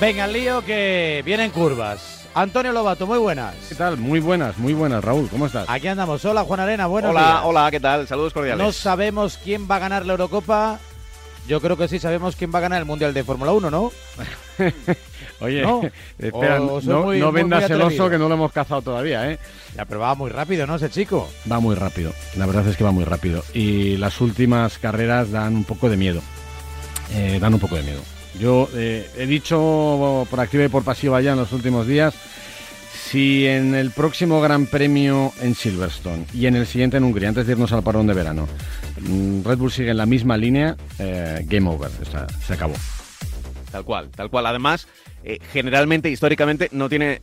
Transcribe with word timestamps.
Venga, 0.00 0.24
el 0.26 0.32
lío 0.32 0.64
que 0.64 1.22
vienen 1.24 1.50
curvas. 1.50 2.26
Antonio 2.34 2.72
Lobato, 2.72 3.06
muy 3.06 3.18
buenas. 3.18 3.54
¿Qué 3.68 3.74
tal? 3.76 3.96
Muy 3.96 4.18
buenas, 4.18 4.58
muy 4.58 4.72
buenas, 4.74 5.04
Raúl. 5.04 5.28
¿Cómo 5.28 5.46
estás? 5.46 5.66
Aquí 5.68 5.86
andamos. 5.86 6.24
Hola, 6.24 6.42
Juan 6.42 6.60
Arena, 6.60 6.86
buenos 6.86 7.12
hola, 7.12 7.20
días. 7.20 7.40
hola, 7.44 7.70
¿qué 7.70 7.80
tal? 7.80 8.08
Saludos 8.08 8.32
cordiales. 8.32 8.64
No 8.64 8.72
sabemos 8.72 9.38
quién 9.42 9.68
va 9.70 9.76
a 9.76 9.78
ganar 9.78 10.04
la 10.04 10.12
Eurocopa. 10.14 10.80
Yo 11.46 11.60
creo 11.60 11.76
que 11.76 11.86
sí 11.88 11.98
sabemos 12.00 12.34
quién 12.36 12.50
va 12.52 12.58
a 12.58 12.62
ganar 12.62 12.80
el 12.80 12.86
Mundial 12.86 13.14
de 13.14 13.22
Fórmula 13.22 13.52
1, 13.52 13.70
¿no? 13.70 13.92
Oye, 15.40 15.62
¿No? 15.62 15.82
espera, 16.18 16.60
O 16.60 16.80
soy 16.80 16.90
no, 16.92 17.02
muy- 17.02 17.20
no 17.20 17.30
vendas 17.32 17.70
el 17.70 17.80
oso 17.82 18.08
que 18.10 18.18
no 18.18 18.28
lo 18.28 18.34
hemos 18.34 18.50
cazado 18.52 18.82
todavía, 18.82 19.30
¿eh? 19.30 19.38
Ya, 19.76 19.84
pero 19.84 20.00
va 20.00 20.14
muy 20.14 20.30
rápido, 20.30 20.66
¿no? 20.66 20.74
Ese 20.76 20.90
chico. 20.90 21.28
Va 21.50 21.60
muy 21.60 21.74
rápido, 21.76 22.12
la 22.36 22.46
verdad 22.46 22.66
es 22.66 22.76
que 22.76 22.82
va 22.84 22.90
muy 22.92 23.04
rápido. 23.04 23.44
Y 23.52 23.96
las 23.98 24.20
últimas 24.20 24.78
carreras 24.78 25.30
dan 25.30 25.54
un 25.54 25.64
poco 25.64 25.88
de 25.88 25.96
miedo. 25.96 26.20
Eh, 27.12 27.38
dan 27.40 27.54
un 27.54 27.60
poco 27.60 27.76
de 27.76 27.82
miedo. 27.82 28.00
Yo 28.38 28.68
eh, 28.74 29.08
he 29.16 29.26
dicho 29.26 30.26
por 30.28 30.40
activa 30.40 30.64
y 30.64 30.68
por 30.68 30.84
pasiva 30.84 31.20
ya 31.20 31.32
en 31.32 31.38
los 31.38 31.52
últimos 31.52 31.86
días, 31.86 32.14
si 32.92 33.46
en 33.46 33.74
el 33.74 33.90
próximo 33.90 34.40
Gran 34.40 34.66
Premio 34.66 35.32
en 35.40 35.54
Silverstone 35.54 36.26
y 36.34 36.46
en 36.46 36.56
el 36.56 36.66
siguiente 36.66 36.96
en 36.96 37.04
Hungría, 37.04 37.28
antes 37.28 37.46
de 37.46 37.52
irnos 37.52 37.72
al 37.72 37.82
parón 37.82 38.06
de 38.06 38.14
verano, 38.14 38.48
mm, 39.00 39.44
Red 39.44 39.58
Bull 39.58 39.70
sigue 39.70 39.90
en 39.90 39.98
la 39.98 40.06
misma 40.06 40.36
línea, 40.36 40.76
eh, 40.98 41.44
game 41.46 41.68
over, 41.68 41.90
o 42.02 42.10
sea, 42.10 42.26
se 42.44 42.54
acabó. 42.54 42.74
Tal 43.74 43.84
cual, 43.84 44.08
tal 44.10 44.30
cual. 44.30 44.46
Además, 44.46 44.86
eh, 45.24 45.40
generalmente, 45.52 46.08
históricamente, 46.08 46.68
no 46.70 46.88
tiene, 46.88 47.20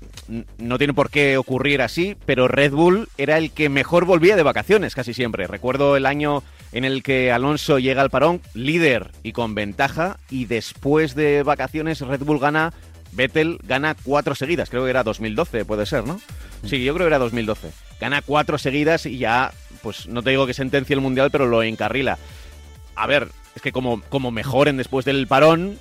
no 0.58 0.78
tiene 0.78 0.94
por 0.94 1.10
qué 1.10 1.38
ocurrir 1.38 1.82
así, 1.82 2.18
pero 2.26 2.50
Red 2.50 2.74
Bull 2.74 3.08
era 3.18 3.38
el 3.38 3.52
que 3.52 3.70
mejor 3.70 4.04
volvía 4.04 4.36
de 4.36 4.44
vacaciones 4.44 4.94
casi 4.94 5.14
siempre. 5.14 5.48
Recuerdo 5.48 5.96
el 5.96 6.06
año 6.06 6.44
en 6.74 6.84
el 6.84 7.04
que 7.04 7.32
Alonso 7.32 7.80
llega 7.80 8.02
al 8.02 8.10
parón, 8.10 8.42
líder 8.54 9.12
y 9.24 9.32
con 9.32 9.56
ventaja, 9.56 10.18
y 10.30 10.44
después 10.44 11.16
de 11.16 11.44
vacaciones 11.44 12.02
Red 12.02 12.24
Bull 12.24 12.40
gana, 12.40 12.74
Vettel 13.14 13.58
gana 13.64 13.96
cuatro 14.04 14.36
seguidas, 14.36 14.70
creo 14.70 14.84
que 14.84 14.90
era 14.90 15.04
2012, 15.04 15.64
puede 15.64 15.86
ser, 15.86 16.06
¿no? 16.06 16.20
Sí, 16.66 16.84
yo 16.84 16.94
creo 16.94 17.06
que 17.06 17.12
era 17.12 17.20
2012. 17.20 17.72
Gana 18.02 18.22
cuatro 18.22 18.58
seguidas 18.58 19.06
y 19.06 19.20
ya, 19.20 19.54
pues 19.82 20.06
no 20.10 20.22
te 20.22 20.32
digo 20.32 20.46
que 20.48 20.54
sentencie 20.54 20.96
el 20.96 21.00
Mundial, 21.00 21.32
pero 21.32 21.46
lo 21.46 21.64
encarrila. 21.64 22.18
A 22.98 23.08
ver, 23.08 23.30
es 23.56 23.62
que 23.62 23.72
como, 23.72 24.02
como 24.10 24.32
mejoren 24.32 24.76
después 24.76 25.06
del 25.06 25.28
parón... 25.28 25.80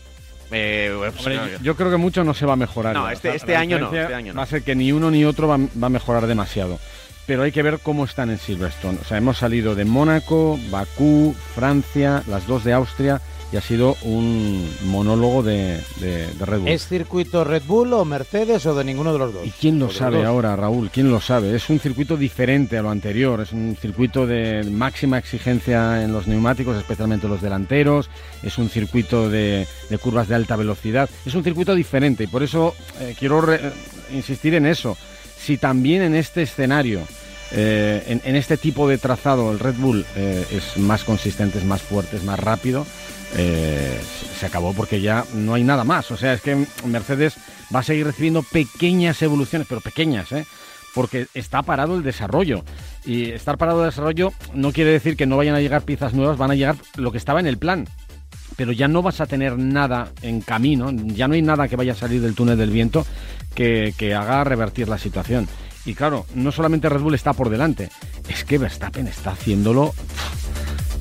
eh, 0.51 0.95
pues, 0.97 1.17
Hombre, 1.19 1.37
no, 1.37 1.49
yo, 1.49 1.59
yo 1.63 1.77
creo 1.77 1.91
que 1.91 1.97
mucho 1.97 2.25
no 2.25 2.35
se 2.35 2.47
va 2.47 2.55
a 2.55 2.57
mejorar. 2.57 2.95
No, 2.95 3.09
este- 3.09 3.35
este 3.35 3.57
año 3.57 3.79
no, 3.79 3.87
este 3.95 4.15
año 4.15 4.33
no. 4.33 4.39
Va 4.39 4.45
a 4.45 4.47
ser 4.47 4.63
que 4.63 4.75
ni 4.75 4.93
uno 4.93 5.11
ni 5.11 5.25
otro 5.25 5.49
va, 5.49 5.57
va 5.59 5.87
a 5.87 5.91
mejorar 5.91 6.27
demasiado. 6.27 6.79
Pero 7.27 7.43
hay 7.45 7.53
que 7.53 7.63
ver 7.63 7.79
cómo 7.81 8.05
están 8.05 8.31
en 8.31 8.39
Silverstone. 8.39 8.99
O 9.01 9.05
sea, 9.05 9.17
hemos 9.19 9.39
salido 9.39 9.75
de 9.77 9.85
Mónaco, 9.85 10.59
Bakú, 10.71 11.35
Francia, 11.55 12.23
las 12.27 12.47
dos 12.47 12.65
de 12.65 12.73
Austria 12.73 13.21
y 13.53 13.57
ha 13.57 13.61
sido 13.61 13.97
un 14.03 14.69
monólogo 14.85 15.43
de, 15.43 15.81
de- 16.01 16.27
de 16.33 16.45
Red 16.47 16.59
Bull. 16.61 16.69
¿Es 16.69 16.87
circuito 16.87 17.43
Red 17.43 17.63
Bull 17.67 17.93
o 17.95 18.05
Mercedes 18.05 18.65
o 18.67 18.75
de 18.75 18.85
ninguno 18.85 19.13
de 19.13 19.19
los 19.19 19.33
dos? 19.35 19.47
¿Y 19.47 19.51
quién 19.51 19.79
lo 19.79 19.91
sabe 19.91 20.25
ahora, 20.25 20.55
Raúl? 20.57 20.91
¿Quién 20.93 21.11
lo 21.11 21.21
sabe? 21.21 21.55
Es 21.57 21.69
un 21.69 21.81
circuito 21.81 22.17
diferente 22.17 22.79
a 22.79 22.83
lo 22.83 22.91
anterior, 22.91 23.41
es 23.41 23.53
un 23.53 23.77
circuito 23.81 24.27
de 24.27 24.63
máxima 24.71 25.19
exigencia 25.19 26.03
en 26.03 26.13
los 26.13 26.27
neumáticos, 26.29 26.77
especialmente 26.77 27.27
los 27.29 27.41
delanteros, 27.43 28.09
es 28.43 28.57
un 28.59 28.69
circuito 28.69 29.29
de, 29.29 29.67
de 29.89 29.99
curvas 29.99 30.29
de 30.29 30.37
alta 30.37 30.55
velocidad, 30.57 31.11
es 31.27 31.35
un 31.35 31.43
circuito 31.43 31.75
diferente 31.75 32.25
y 32.25 32.27
por 32.29 32.43
eso 32.43 32.75
eh, 33.01 33.17
quiero 33.19 33.41
re- 33.41 33.57
eh, 33.57 33.73
insistir 34.15 34.55
en 34.55 34.67
eso. 34.67 34.97
Si 35.39 35.57
también 35.57 36.03
en 36.03 36.15
este 36.15 36.43
escenario, 36.43 37.01
eh, 37.53 38.21
en, 38.25 38.37
este 38.37 38.57
tipo 38.57 38.87
de 38.89 38.99
trazado, 38.99 39.51
el 39.53 39.59
Red 39.59 39.75
Bull 39.77 40.05
eh, 40.17 40.47
es 40.53 40.77
más 40.79 41.05
consistente, 41.05 41.59
es 41.59 41.65
más 41.65 41.83
fuerte, 41.83 42.17
es 42.17 42.25
más 42.25 42.39
rápido, 42.39 42.87
eh, 43.37 44.01
se- 44.39 44.47
acabó 44.47 44.73
porque 44.73 45.01
ya 45.01 45.25
no 45.35 45.55
hay 45.55 45.65
nada 45.65 45.85
más. 45.85 46.11
O 46.11 46.17
sea, 46.17 46.33
es 46.33 46.41
que 46.41 46.65
Mercedes 46.87 47.35
va 47.75 47.81
a 47.81 47.83
seguir 47.85 48.07
recibiendo 48.07 48.43
pequeñas 48.43 49.21
evoluciones, 49.23 49.67
pero 49.69 49.81
pequeñas, 49.81 50.31
¿eh? 50.33 50.47
porque 50.95 51.27
está 51.35 51.63
parado 51.63 51.97
el 51.97 52.03
desarrollo. 52.03 52.65
Y 53.05 53.31
estar 53.31 53.59
parado 53.59 53.83
el 53.85 53.91
desarrollo 53.91 54.33
no 54.55 54.73
quiere 54.73 54.91
decir 54.91 55.17
que 55.17 55.27
no 55.27 55.37
vayan 55.37 55.55
a 55.55 55.61
llegar 55.61 55.83
piezas 55.83 56.15
nuevas, 56.15 56.37
van 56.39 56.51
a 56.51 56.55
llegar 56.57 56.77
lo 56.97 57.13
que 57.13 57.19
estaba 57.19 57.41
en 57.41 57.47
el 57.47 57.59
plan. 57.59 57.87
Pero 58.57 58.73
ya 58.73 58.89
no 58.89 59.01
vas 59.03 59.21
a 59.21 59.27
tener 59.27 59.57
nada 59.59 60.09
en 60.23 60.41
camino, 60.41 60.91
ya 60.93 61.29
no 61.29 61.35
hay 61.35 61.43
nada 61.43 61.69
que 61.69 61.77
vaya 61.77 61.93
a 61.93 61.97
salir 61.97 62.21
del 62.21 62.35
túnel 62.35 62.59
del 62.59 62.71
viento 62.71 63.07
que 63.55 64.15
haga 64.17 64.43
revertir 64.45 64.89
la 64.89 64.99
situación. 64.99 65.49
Y 65.85 65.95
claro, 65.95 66.27
no 66.35 66.53
solamente 66.53 66.89
Red 66.89 67.01
Bull 67.01 67.15
está 67.15 67.33
por 67.33 67.49
delante, 67.49 67.89
es 68.29 68.45
que 68.45 68.59
Verstappen 68.59 69.07
está 69.09 69.31
haciéndolo 69.33 69.95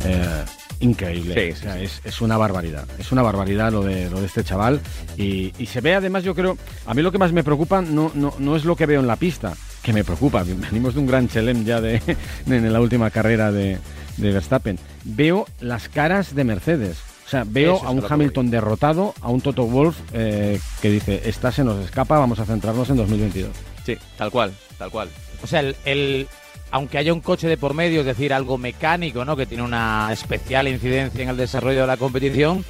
eh, 0.05 0.43
increíble. 0.79 1.33
Sí, 1.33 1.51
O 1.51 1.55
sí, 1.55 1.61
sea, 1.61 1.73
sí. 1.75 1.83
Es, 1.83 2.01
es 2.03 2.21
una 2.21 2.37
barbaridad. 2.37 2.85
Es 2.97 3.11
una 3.11 3.21
barbaridad 3.21 3.71
lo 3.71 3.83
de, 3.83 4.09
lo 4.09 4.19
de 4.21 4.25
este 4.25 4.43
chaval. 4.43 4.79
Y, 5.17 5.53
y 5.57 5.65
se 5.65 5.81
ve 5.81 5.95
además, 5.95 6.23
yo 6.23 6.33
creo, 6.33 6.57
a 6.85 6.93
mí 6.93 7.01
lo 7.01 7.11
que 7.11 7.17
más 7.17 7.33
me 7.33 7.43
preocupa 7.43 7.81
no, 7.81 8.11
no, 8.15 8.33
no 8.39 8.55
es 8.55 8.65
lo 8.65 8.75
que 8.75 8.85
veo 8.85 9.01
en 9.01 9.07
la 9.07 9.17
pista, 9.17 9.53
que 9.83 9.93
me 9.93 10.03
preocupa. 10.03 10.43
Venimos 10.71 10.93
de 10.93 10.99
un 11.01 11.07
gran 11.07 11.27
chelem 11.27 11.65
ya 11.65 11.81
de, 11.81 12.01
en 12.47 12.71
la 12.73 12.79
última 12.79 13.11
carrera 13.11 13.51
de, 13.51 13.77
de 14.17 14.31
Verstappen. 14.31 14.79
Veo 15.03 15.45
las 15.59 15.89
caras 15.89 16.35
de 16.35 16.43
Mercedes. 16.45 16.97
O 17.29 17.31
sea, 17.31 17.43
veo 17.45 17.75
Eso 17.77 17.85
a 17.85 17.91
un 17.91 18.03
Hamilton 18.09 18.49
derrotado, 18.49 19.13
a 19.21 19.29
un 19.29 19.39
Toto 19.39 19.63
Wolf 19.67 19.95
eh, 20.13 20.59
que 20.81 20.89
dice, 20.89 21.21
esta 21.25 21.51
se 21.51 21.63
nos 21.63 21.77
escapa, 21.85 22.17
vamos 22.17 22.39
a 22.39 22.45
centrarnos 22.47 22.89
en 22.89 22.97
2022. 22.97 23.51
Sí, 23.85 23.95
tal 24.17 24.31
cual, 24.31 24.51
tal 24.79 24.89
cual. 24.89 25.09
O 25.43 25.45
sea, 25.45 25.59
el, 25.59 25.75
el- 25.85 26.27
aunque 26.71 26.97
haya 26.97 27.13
un 27.13 27.21
coche 27.21 27.47
de 27.47 27.55
por 27.55 27.75
medio, 27.75 27.99
es 27.99 28.07
decir, 28.07 28.33
algo 28.33 28.57
mecánico, 28.57 29.25
¿no? 29.25 29.35
Que 29.37 29.45
tiene 29.45 29.61
una 29.61 30.09
especial 30.11 30.67
incidencia 30.67 31.21
en 31.21 31.29
el 31.29 31.37
desarrollo 31.37 31.81
de 31.81 31.87
la 31.87 31.97
competición, 31.97 32.65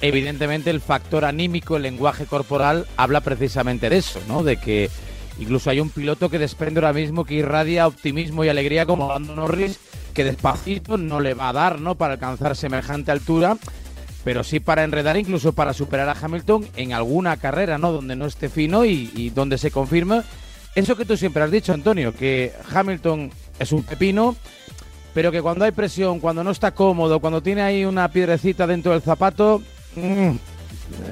evidentemente 0.00 0.70
el 0.70 0.80
factor 0.80 1.24
anímico, 1.24 1.76
el 1.76 1.82
lenguaje 1.82 2.26
corporal, 2.26 2.86
habla 2.96 3.20
precisamente 3.22 3.90
de 3.90 3.96
eso, 3.96 4.20
¿no? 4.28 4.44
De 4.44 4.56
que 4.56 4.88
incluso 5.40 5.68
hay 5.70 5.80
un 5.80 5.90
piloto 5.90 6.28
que 6.30 6.38
desprende 6.38 6.78
ahora 6.80 6.92
mismo 6.92 7.24
que 7.24 7.34
irradia 7.34 7.86
optimismo 7.88 8.44
y 8.44 8.48
alegría 8.50 8.86
como 8.86 9.08
Lando 9.08 9.34
Norris, 9.34 9.80
que 10.14 10.22
despacito 10.24 10.96
no 10.96 11.18
le 11.20 11.34
va 11.34 11.48
a 11.48 11.52
dar, 11.52 11.80
¿no? 11.80 11.94
Para 11.96 12.14
alcanzar 12.14 12.56
semejante 12.56 13.10
altura, 13.10 13.56
pero 14.26 14.42
sí 14.42 14.58
para 14.58 14.82
enredar, 14.82 15.16
incluso 15.16 15.52
para 15.52 15.72
superar 15.72 16.08
a 16.08 16.16
Hamilton 16.20 16.66
en 16.74 16.92
alguna 16.92 17.36
carrera, 17.36 17.78
¿no? 17.78 17.92
Donde 17.92 18.16
no 18.16 18.26
esté 18.26 18.48
fino 18.48 18.84
y, 18.84 19.30
donde 19.32 19.56
se 19.56 19.70
confirma 19.70 20.24
eso 20.74 20.96
que 20.96 21.04
tú 21.04 21.16
siempre 21.16 21.44
has 21.44 21.50
dicho, 21.52 21.72
Antonio, 21.72 22.12
que 22.12 22.52
Hamilton 22.74 23.30
es 23.60 23.70
un 23.70 23.84
pepino, 23.84 24.34
pero 25.14 25.30
que 25.30 25.40
cuando 25.40 25.64
hay 25.64 25.70
presión, 25.70 26.18
cuando 26.18 26.42
no 26.42 26.50
está 26.50 26.72
cómodo, 26.72 27.20
cuando 27.20 27.40
tiene 27.40 27.62
ahí 27.62 27.84
una 27.84 28.10
piedrecita 28.10 28.66
dentro 28.66 28.90
del 28.90 29.02
zapato, 29.02 29.62
mm, 29.94 30.30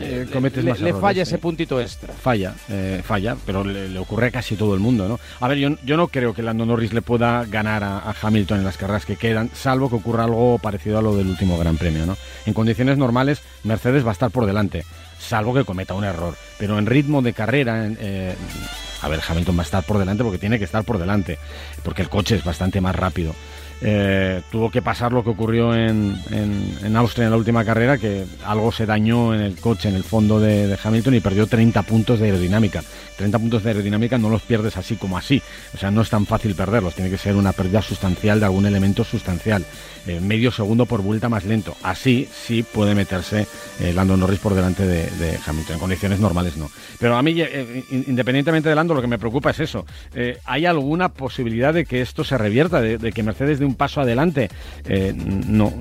Eh, 0.00 0.24
le- 0.26 0.32
cometes 0.32 0.64
le, 0.64 0.70
más 0.70 0.80
le 0.80 0.88
errores, 0.90 1.02
falla 1.02 1.24
sí. 1.24 1.30
ese 1.30 1.38
puntito 1.38 1.80
extra. 1.80 2.12
Falla, 2.14 2.54
eh, 2.68 3.02
falla, 3.04 3.36
pero 3.44 3.64
le, 3.64 3.88
le 3.88 3.98
ocurre 3.98 4.28
a 4.28 4.30
casi 4.30 4.56
todo 4.56 4.74
el 4.74 4.80
mundo, 4.80 5.08
¿no? 5.08 5.18
A 5.40 5.48
ver, 5.48 5.58
yo, 5.58 5.70
yo 5.84 5.96
no 5.96 6.08
creo 6.08 6.32
que 6.34 6.42
Lando 6.42 6.64
Norris 6.66 6.92
le 6.92 7.02
pueda 7.02 7.44
ganar 7.44 7.82
a, 7.84 7.98
a 7.98 8.14
Hamilton 8.22 8.58
en 8.58 8.64
las 8.64 8.76
carreras 8.76 9.04
que 9.06 9.16
quedan, 9.16 9.50
salvo 9.54 9.88
que 9.90 9.96
ocurra 9.96 10.24
algo 10.24 10.58
parecido 10.58 10.98
a 10.98 11.02
lo 11.02 11.16
del 11.16 11.26
último 11.28 11.58
Gran 11.58 11.76
Premio, 11.76 12.06
¿no? 12.06 12.16
En 12.46 12.54
condiciones 12.54 12.98
normales, 12.98 13.42
Mercedes 13.64 14.04
va 14.04 14.10
a 14.10 14.12
estar 14.12 14.30
por 14.30 14.46
delante, 14.46 14.84
salvo 15.18 15.54
que 15.54 15.64
cometa 15.64 15.94
un 15.94 16.04
error. 16.04 16.34
Pero 16.58 16.78
en 16.78 16.86
ritmo 16.86 17.20
de 17.22 17.32
carrera, 17.32 17.86
eh, 17.98 18.34
a 19.02 19.08
ver, 19.08 19.20
Hamilton 19.28 19.56
va 19.58 19.62
a 19.62 19.64
estar 19.64 19.82
por 19.84 19.98
delante 19.98 20.22
porque 20.22 20.38
tiene 20.38 20.58
que 20.58 20.64
estar 20.64 20.84
por 20.84 20.98
delante, 20.98 21.38
porque 21.82 22.02
el 22.02 22.08
coche 22.08 22.36
es 22.36 22.44
bastante 22.44 22.80
más 22.80 22.94
rápido. 22.94 23.34
Eh, 23.82 24.40
tuvo 24.50 24.70
que 24.70 24.80
pasar 24.80 25.12
lo 25.12 25.22
que 25.22 25.30
ocurrió 25.30 25.74
en, 25.74 26.16
en- 26.30 26.96
Austria 26.96 27.24
en 27.24 27.32
la 27.32 27.36
última 27.36 27.64
carrera, 27.64 27.98
que 27.98 28.24
algo 28.46 28.70
se 28.72 28.86
dañó 28.86 29.34
en 29.34 29.40
el 29.40 29.56
coche, 29.56 29.88
en 29.88 29.96
el 29.96 30.04
fondo 30.04 30.38
de, 30.40 30.68
de 30.68 30.78
Hamilton 30.82 31.14
y 31.14 31.20
perdió 31.20 31.46
30 31.46 31.82
puntos 31.82 32.20
de 32.20 32.26
aerodinámica. 32.26 32.82
30 33.16 33.38
puntos 33.38 33.62
de 33.64 33.70
aerodinámica 33.70 34.16
no 34.16 34.30
los 34.30 34.42
pierdes 34.42 34.76
así 34.76 34.96
como 34.96 35.18
así, 35.18 35.42
o 35.74 35.76
sea, 35.78 35.90
no 35.90 36.02
es 36.02 36.08
tan 36.10 36.24
fácil 36.24 36.54
perderlos, 36.54 36.94
tiene 36.94 37.10
que 37.10 37.18
ser 37.18 37.34
una 37.36 37.52
pérdida 37.52 37.82
sustancial 37.82 38.38
de 38.40 38.46
algún 38.46 38.64
elemento 38.66 39.04
sustancial. 39.04 39.64
Eh, 40.06 40.20
medio 40.20 40.50
segundo 40.50 40.84
por 40.86 41.00
vuelta 41.02 41.28
más 41.28 41.44
lento. 41.44 41.74
Así 41.82 42.28
sí 42.46 42.62
puede 42.62 42.94
meterse 42.94 43.46
eh, 43.80 43.92
Lando 43.94 44.16
Norris 44.16 44.38
por 44.38 44.54
delante 44.54 44.86
de, 44.86 45.38
Hamilton. 45.46 45.74
En 45.74 45.80
condiciones 45.80 46.20
normales 46.20 46.56
no. 46.56 46.70
Pero 46.98 47.16
a 47.16 47.22
mí, 47.22 47.40
eh, 47.40 47.84
in- 47.90 48.04
independientemente 48.08 48.68
de 48.68 48.74
Lando, 48.74 48.92
lo 48.94 49.00
que 49.00 49.06
me 49.06 49.18
preocupa 49.18 49.50
es 49.50 49.60
eso. 49.60 49.86
Eh, 50.14 50.38
¿Hay 50.44 50.66
alguna 50.66 51.08
posibilidad 51.08 51.72
de 51.72 51.84
que 51.86 52.02
esto 52.02 52.22
se 52.24 52.36
revierta, 52.36 52.80
de, 52.80 52.98
de 52.98 53.12
que 53.12 53.22
Mercedes 53.22 53.58
dé 53.58 53.64
un 53.64 53.74
paso 53.76 54.00
adelante? 54.00 54.50
No. 55.48 55.72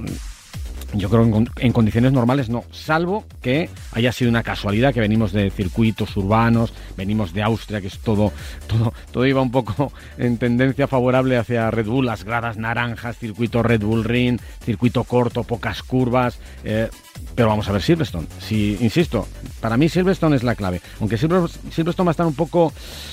Yo 0.93 1.09
creo 1.09 1.23
en, 1.23 1.49
en 1.57 1.73
condiciones 1.73 2.11
normales 2.11 2.49
no, 2.49 2.63
salvo 2.71 3.25
que 3.41 3.69
haya 3.93 4.11
sido 4.11 4.29
una 4.29 4.43
casualidad 4.43 4.93
que 4.93 4.99
venimos 4.99 5.31
de 5.31 5.49
circuitos 5.49 6.15
urbanos, 6.15 6.73
venimos 6.95 7.33
de 7.33 7.41
Austria, 7.41 7.81
que 7.81 7.87
es 7.87 7.99
todo, 7.99 8.31
todo, 8.67 8.93
todo 9.11 9.25
iba 9.25 9.41
un 9.41 9.51
poco 9.51 9.91
en 10.17 10.37
tendencia 10.37 10.87
favorable 10.87 11.37
hacia 11.37 11.71
Red 11.71 11.87
Bull, 11.87 12.05
las 12.05 12.23
gradas 12.23 12.57
naranjas, 12.57 13.17
circuito 13.17 13.63
Red 13.63 13.81
Bull 13.81 14.03
Ring, 14.03 14.39
circuito 14.63 15.03
corto, 15.03 15.43
pocas 15.43 15.81
curvas, 15.83 16.39
eh, 16.63 16.89
pero 17.35 17.47
vamos 17.49 17.67
a 17.67 17.71
ver 17.71 17.81
Silverstone. 17.81 18.27
Si, 18.39 18.77
insisto, 18.81 19.27
para 19.59 19.75
mí 19.77 19.89
Silverstone 19.89 20.35
es 20.35 20.43
la 20.43 20.55
clave, 20.55 20.81
aunque 20.99 21.17
Silver- 21.17 21.49
Silverstone 21.71 22.05
va 22.07 22.11
a 22.11 22.13
estar 22.13 22.25
un 22.25 22.35
poco, 22.35 22.71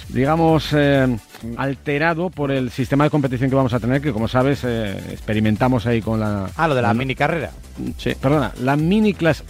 digamos, 0.08 0.68
eh, 0.74 1.16
alterado 1.56 2.30
por 2.30 2.50
el 2.50 2.70
sistema 2.70 3.04
de 3.04 3.10
competición 3.10 3.48
que 3.50 3.56
vamos 3.56 3.72
a 3.72 3.80
tener, 3.80 4.00
que 4.00 4.12
como 4.12 4.28
sabes, 4.28 4.60
eh, 4.64 4.96
experimentamos 5.12 5.86
ahí 5.86 6.00
con 6.02 6.20
la... 6.20 6.50
Ah, 6.56 6.68
lo 6.68 6.74
de 6.74 6.82
la 6.82 6.88
la- 6.88 6.94
mini 6.94 7.14
carrera. 7.14 7.50
Sí, 7.96 8.14
perdona, 8.20 8.52
la 8.60 8.76
mini 8.76 9.14
clase. 9.14 9.44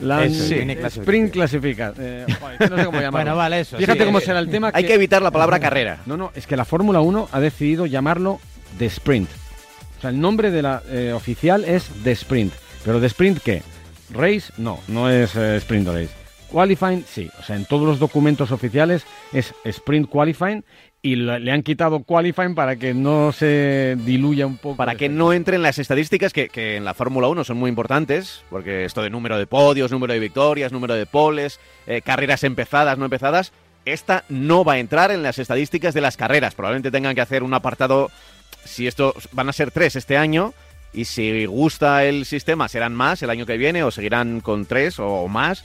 La 0.00 0.24
Eso, 0.24 0.44
sí, 0.48 0.56
sprint 1.00 1.32
clasifica. 1.32 1.94
Eh, 1.96 2.26
joder, 2.40 2.70
no 2.70 2.76
sé 2.76 2.84
cómo 2.84 2.98
llamarlo. 3.00 3.10
Bueno, 3.12 3.36
vale, 3.36 3.60
eso, 3.60 3.78
Fíjate 3.78 4.00
sí, 4.00 4.04
cómo 4.04 4.20
será 4.20 4.40
el 4.40 4.50
tema. 4.50 4.70
Hay 4.74 4.84
que 4.84 4.94
evitar 4.94 5.22
la 5.22 5.30
palabra 5.30 5.60
carrera. 5.60 6.00
No, 6.04 6.16
no, 6.16 6.32
es 6.34 6.46
que 6.48 6.56
la 6.56 6.64
Fórmula 6.64 7.00
1 7.00 7.28
ha 7.30 7.40
decidido 7.40 7.86
llamarlo 7.86 8.40
The 8.78 8.86
Sprint. 8.86 9.28
O 9.98 10.00
sea, 10.00 10.10
el 10.10 10.20
nombre 10.20 10.50
de 10.50 10.62
la 10.62 10.82
eh, 10.90 11.12
oficial 11.14 11.64
es 11.64 11.84
The 12.02 12.10
Sprint. 12.12 12.52
¿Pero 12.84 13.00
The 13.00 13.06
Sprint 13.06 13.38
qué? 13.38 13.62
Race, 14.10 14.52
no, 14.58 14.80
no 14.88 15.10
es 15.10 15.34
eh, 15.36 15.56
Sprint 15.56 15.88
Race. 15.88 16.10
Qualifying, 16.50 17.04
sí. 17.04 17.30
O 17.40 17.42
sea, 17.42 17.56
en 17.56 17.64
todos 17.64 17.86
los 17.86 17.98
documentos 17.98 18.52
oficiales 18.52 19.04
es 19.32 19.54
Sprint 19.64 20.08
Qualifying 20.08 20.64
y 21.02 21.16
le 21.16 21.52
han 21.52 21.62
quitado 21.62 22.02
Qualifying 22.04 22.54
para 22.54 22.76
que 22.76 22.94
no 22.94 23.32
se 23.32 23.96
diluya 24.06 24.46
un 24.46 24.56
poco. 24.56 24.76
Para 24.76 24.94
que 24.94 25.08
no 25.08 25.32
entren 25.32 25.62
las 25.62 25.78
estadísticas 25.78 26.32
que, 26.32 26.48
que 26.48 26.76
en 26.76 26.84
la 26.84 26.94
Fórmula 26.94 27.28
1 27.28 27.44
son 27.44 27.58
muy 27.58 27.68
importantes, 27.68 28.44
porque 28.48 28.84
esto 28.84 29.02
de 29.02 29.10
número 29.10 29.36
de 29.36 29.46
podios, 29.46 29.90
número 29.90 30.14
de 30.14 30.20
victorias, 30.20 30.72
número 30.72 30.94
de 30.94 31.04
poles, 31.04 31.60
eh, 31.86 32.00
carreras 32.00 32.44
empezadas, 32.44 32.96
no 32.96 33.04
empezadas, 33.04 33.52
esta 33.84 34.24
no 34.30 34.64
va 34.64 34.74
a 34.74 34.78
entrar 34.78 35.10
en 35.10 35.22
las 35.22 35.38
estadísticas 35.38 35.92
de 35.92 36.00
las 36.00 36.16
carreras. 36.16 36.54
Probablemente 36.54 36.90
tengan 36.90 37.14
que 37.14 37.20
hacer 37.20 37.42
un 37.42 37.52
apartado, 37.52 38.10
si 38.64 38.86
esto 38.86 39.14
van 39.32 39.48
a 39.48 39.52
ser 39.52 39.72
tres 39.72 39.96
este 39.96 40.16
año, 40.16 40.54
y 40.94 41.04
si 41.04 41.44
gusta 41.46 42.04
el 42.04 42.24
sistema 42.24 42.68
serán 42.68 42.94
más 42.94 43.22
el 43.22 43.30
año 43.30 43.46
que 43.46 43.56
viene, 43.56 43.82
o 43.82 43.90
seguirán 43.90 44.40
con 44.40 44.64
tres 44.66 44.98
o 44.98 45.26
más. 45.28 45.64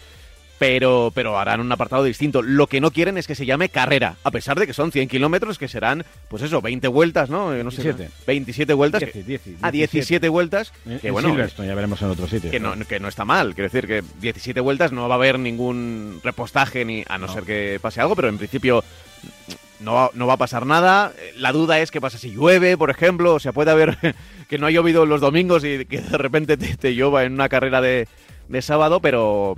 Pero, 0.58 1.14
pero 1.16 1.40
harán 1.40 1.62
un 1.62 1.72
apartado 1.72 2.04
distinto. 2.04 2.42
Lo 2.42 2.68
que 2.68 2.82
no 2.82 2.92
quieren 2.92 3.18
es 3.18 3.28
que 3.28 3.34
se 3.36 3.46
llame 3.46 3.70
carrera, 3.70 4.18
a 4.26 4.30
pesar 4.32 4.60
de 4.60 4.68
que 4.68 4.74
son 4.74 4.92
100 4.92 5.08
kilómetros, 5.08 5.58
que 5.58 5.70
serán, 5.70 6.04
pues 6.28 6.44
eso, 6.44 6.62
20 6.62 6.86
vueltas, 6.90 7.30
¿no? 7.30 7.54
Eh, 7.56 7.64
no 7.64 7.72
sé, 7.72 7.82
17. 7.82 8.12
27 8.28 8.74
vueltas. 8.74 9.00
Dieci, 9.00 9.22
dieci, 9.24 9.56
Ah, 9.62 9.72
17 9.72 10.28
vueltas. 10.28 10.74
Que 11.00 11.08
en 11.08 11.14
bueno, 11.14 11.34
ya 11.38 11.74
veremos 11.76 12.02
en 12.02 12.10
otro 12.10 12.28
sitio. 12.28 12.52
que 12.52 12.60
no, 12.60 12.78
que 12.78 13.00
no 13.00 13.08
está 13.08 13.24
mal. 13.24 13.56
Quiero 13.56 13.70
decir 13.70 13.88
que 13.88 14.04
17 14.20 14.60
vueltas 14.60 14.92
no 14.92 15.08
va 15.08 15.16
a 15.16 15.18
haber 15.18 15.40
ningún 15.40 16.20
repostaje, 16.26 16.84
ni 16.84 17.06
a 17.08 17.18
no, 17.18 17.28
No. 17.28 17.34
ser 17.34 17.44
que 17.46 17.80
pase 17.82 18.02
algo, 18.02 18.18
pero 18.18 18.28
en 18.28 18.38
principio 18.38 18.84
no 19.80 19.94
va, 19.94 20.12
no 20.14 20.28
va 20.28 20.34
a 20.34 20.38
pasar 20.38 20.66
nada. 20.66 21.14
La 21.38 21.52
duda 21.52 21.80
es 21.80 21.92
qué 21.92 22.02
pasa 22.02 22.18
si 22.18 22.32
llueve, 22.32 22.78
por 22.78 22.90
ejemplo. 22.90 23.36
O 23.36 23.40
sea, 23.40 23.52
puede 23.54 23.72
haber 23.72 23.98
que 24.50 24.58
no 24.58 24.68
ha 24.68 24.72
llovido 24.72 25.06
los 25.06 25.22
domingos 25.22 25.64
y 25.64 25.86
que 25.86 26.02
de 26.02 26.18
repente 26.18 26.58
te, 26.58 26.76
te 26.78 26.94
llueva 26.94 27.24
en 27.24 27.34
una 27.34 27.50
carrera 27.50 27.82
de, 27.82 28.08
de 28.48 28.62
sábado, 28.62 29.00
pero 29.00 29.56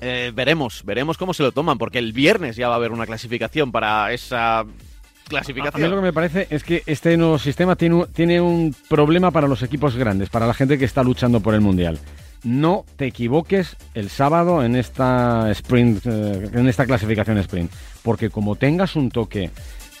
eh, 0.00 0.32
veremos, 0.34 0.82
veremos 0.84 1.18
cómo 1.18 1.34
se 1.34 1.42
lo 1.42 1.52
toman, 1.52 1.78
porque 1.78 1.98
el 1.98 2.12
viernes 2.12 2.56
ya 2.56 2.68
va 2.68 2.74
a 2.74 2.76
haber 2.76 2.92
una 2.92 3.06
clasificación 3.06 3.72
para 3.72 4.12
esa 4.12 4.60
A 4.60 4.64
mí 4.64 4.72
clasificación. 5.28 5.90
lo 5.90 5.96
que 5.96 6.02
me 6.02 6.12
parece 6.12 6.46
es 6.50 6.62
que 6.64 6.82
este 6.86 7.16
nuevo 7.16 7.38
sistema 7.38 7.76
tiene 7.76 7.96
un, 7.96 8.06
tiene 8.12 8.40
un 8.40 8.74
problema 8.88 9.30
para 9.30 9.48
los 9.48 9.62
equipos 9.62 9.96
grandes, 9.96 10.30
para 10.30 10.46
la 10.46 10.54
gente 10.54 10.78
que 10.78 10.84
está 10.84 11.02
luchando 11.02 11.40
por 11.40 11.54
el 11.54 11.60
Mundial. 11.60 11.98
No 12.44 12.84
te 12.96 13.06
equivoques 13.06 13.76
el 13.94 14.10
sábado 14.10 14.64
en 14.64 14.76
esta 14.76 15.50
sprint, 15.50 16.06
eh, 16.06 16.50
en 16.52 16.68
esta 16.68 16.86
clasificación 16.86 17.38
sprint, 17.38 17.72
porque 18.02 18.30
como 18.30 18.56
tengas 18.56 18.96
un 18.96 19.10
toque 19.10 19.50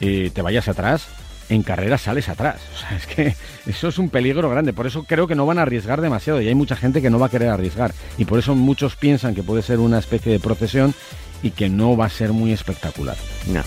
y 0.00 0.30
te 0.30 0.42
vayas 0.42 0.68
atrás, 0.68 1.08
en 1.48 1.62
carrera 1.62 1.98
sales 1.98 2.28
atrás. 2.28 2.60
O 2.74 2.78
sea, 2.78 2.96
es 2.96 3.06
que 3.06 3.34
eso 3.66 3.88
es 3.88 3.98
un 3.98 4.08
peligro 4.08 4.48
grande. 4.48 4.72
Por 4.72 4.86
eso 4.86 5.04
creo 5.04 5.26
que 5.26 5.34
no 5.34 5.46
van 5.46 5.58
a 5.58 5.62
arriesgar 5.62 6.00
demasiado 6.00 6.40
y 6.40 6.48
hay 6.48 6.54
mucha 6.54 6.76
gente 6.76 7.02
que 7.02 7.10
no 7.10 7.18
va 7.18 7.26
a 7.26 7.30
querer 7.30 7.48
arriesgar. 7.48 7.92
Y 8.16 8.24
por 8.24 8.38
eso 8.38 8.54
muchos 8.54 8.96
piensan 8.96 9.34
que 9.34 9.42
puede 9.42 9.62
ser 9.62 9.78
una 9.78 9.98
especie 9.98 10.32
de 10.32 10.38
procesión 10.38 10.94
y 11.42 11.50
que 11.50 11.68
no 11.68 11.96
va 11.96 12.06
a 12.06 12.10
ser 12.10 12.32
muy 12.32 12.52
espectacular. 12.52 13.16
No. 13.48 13.62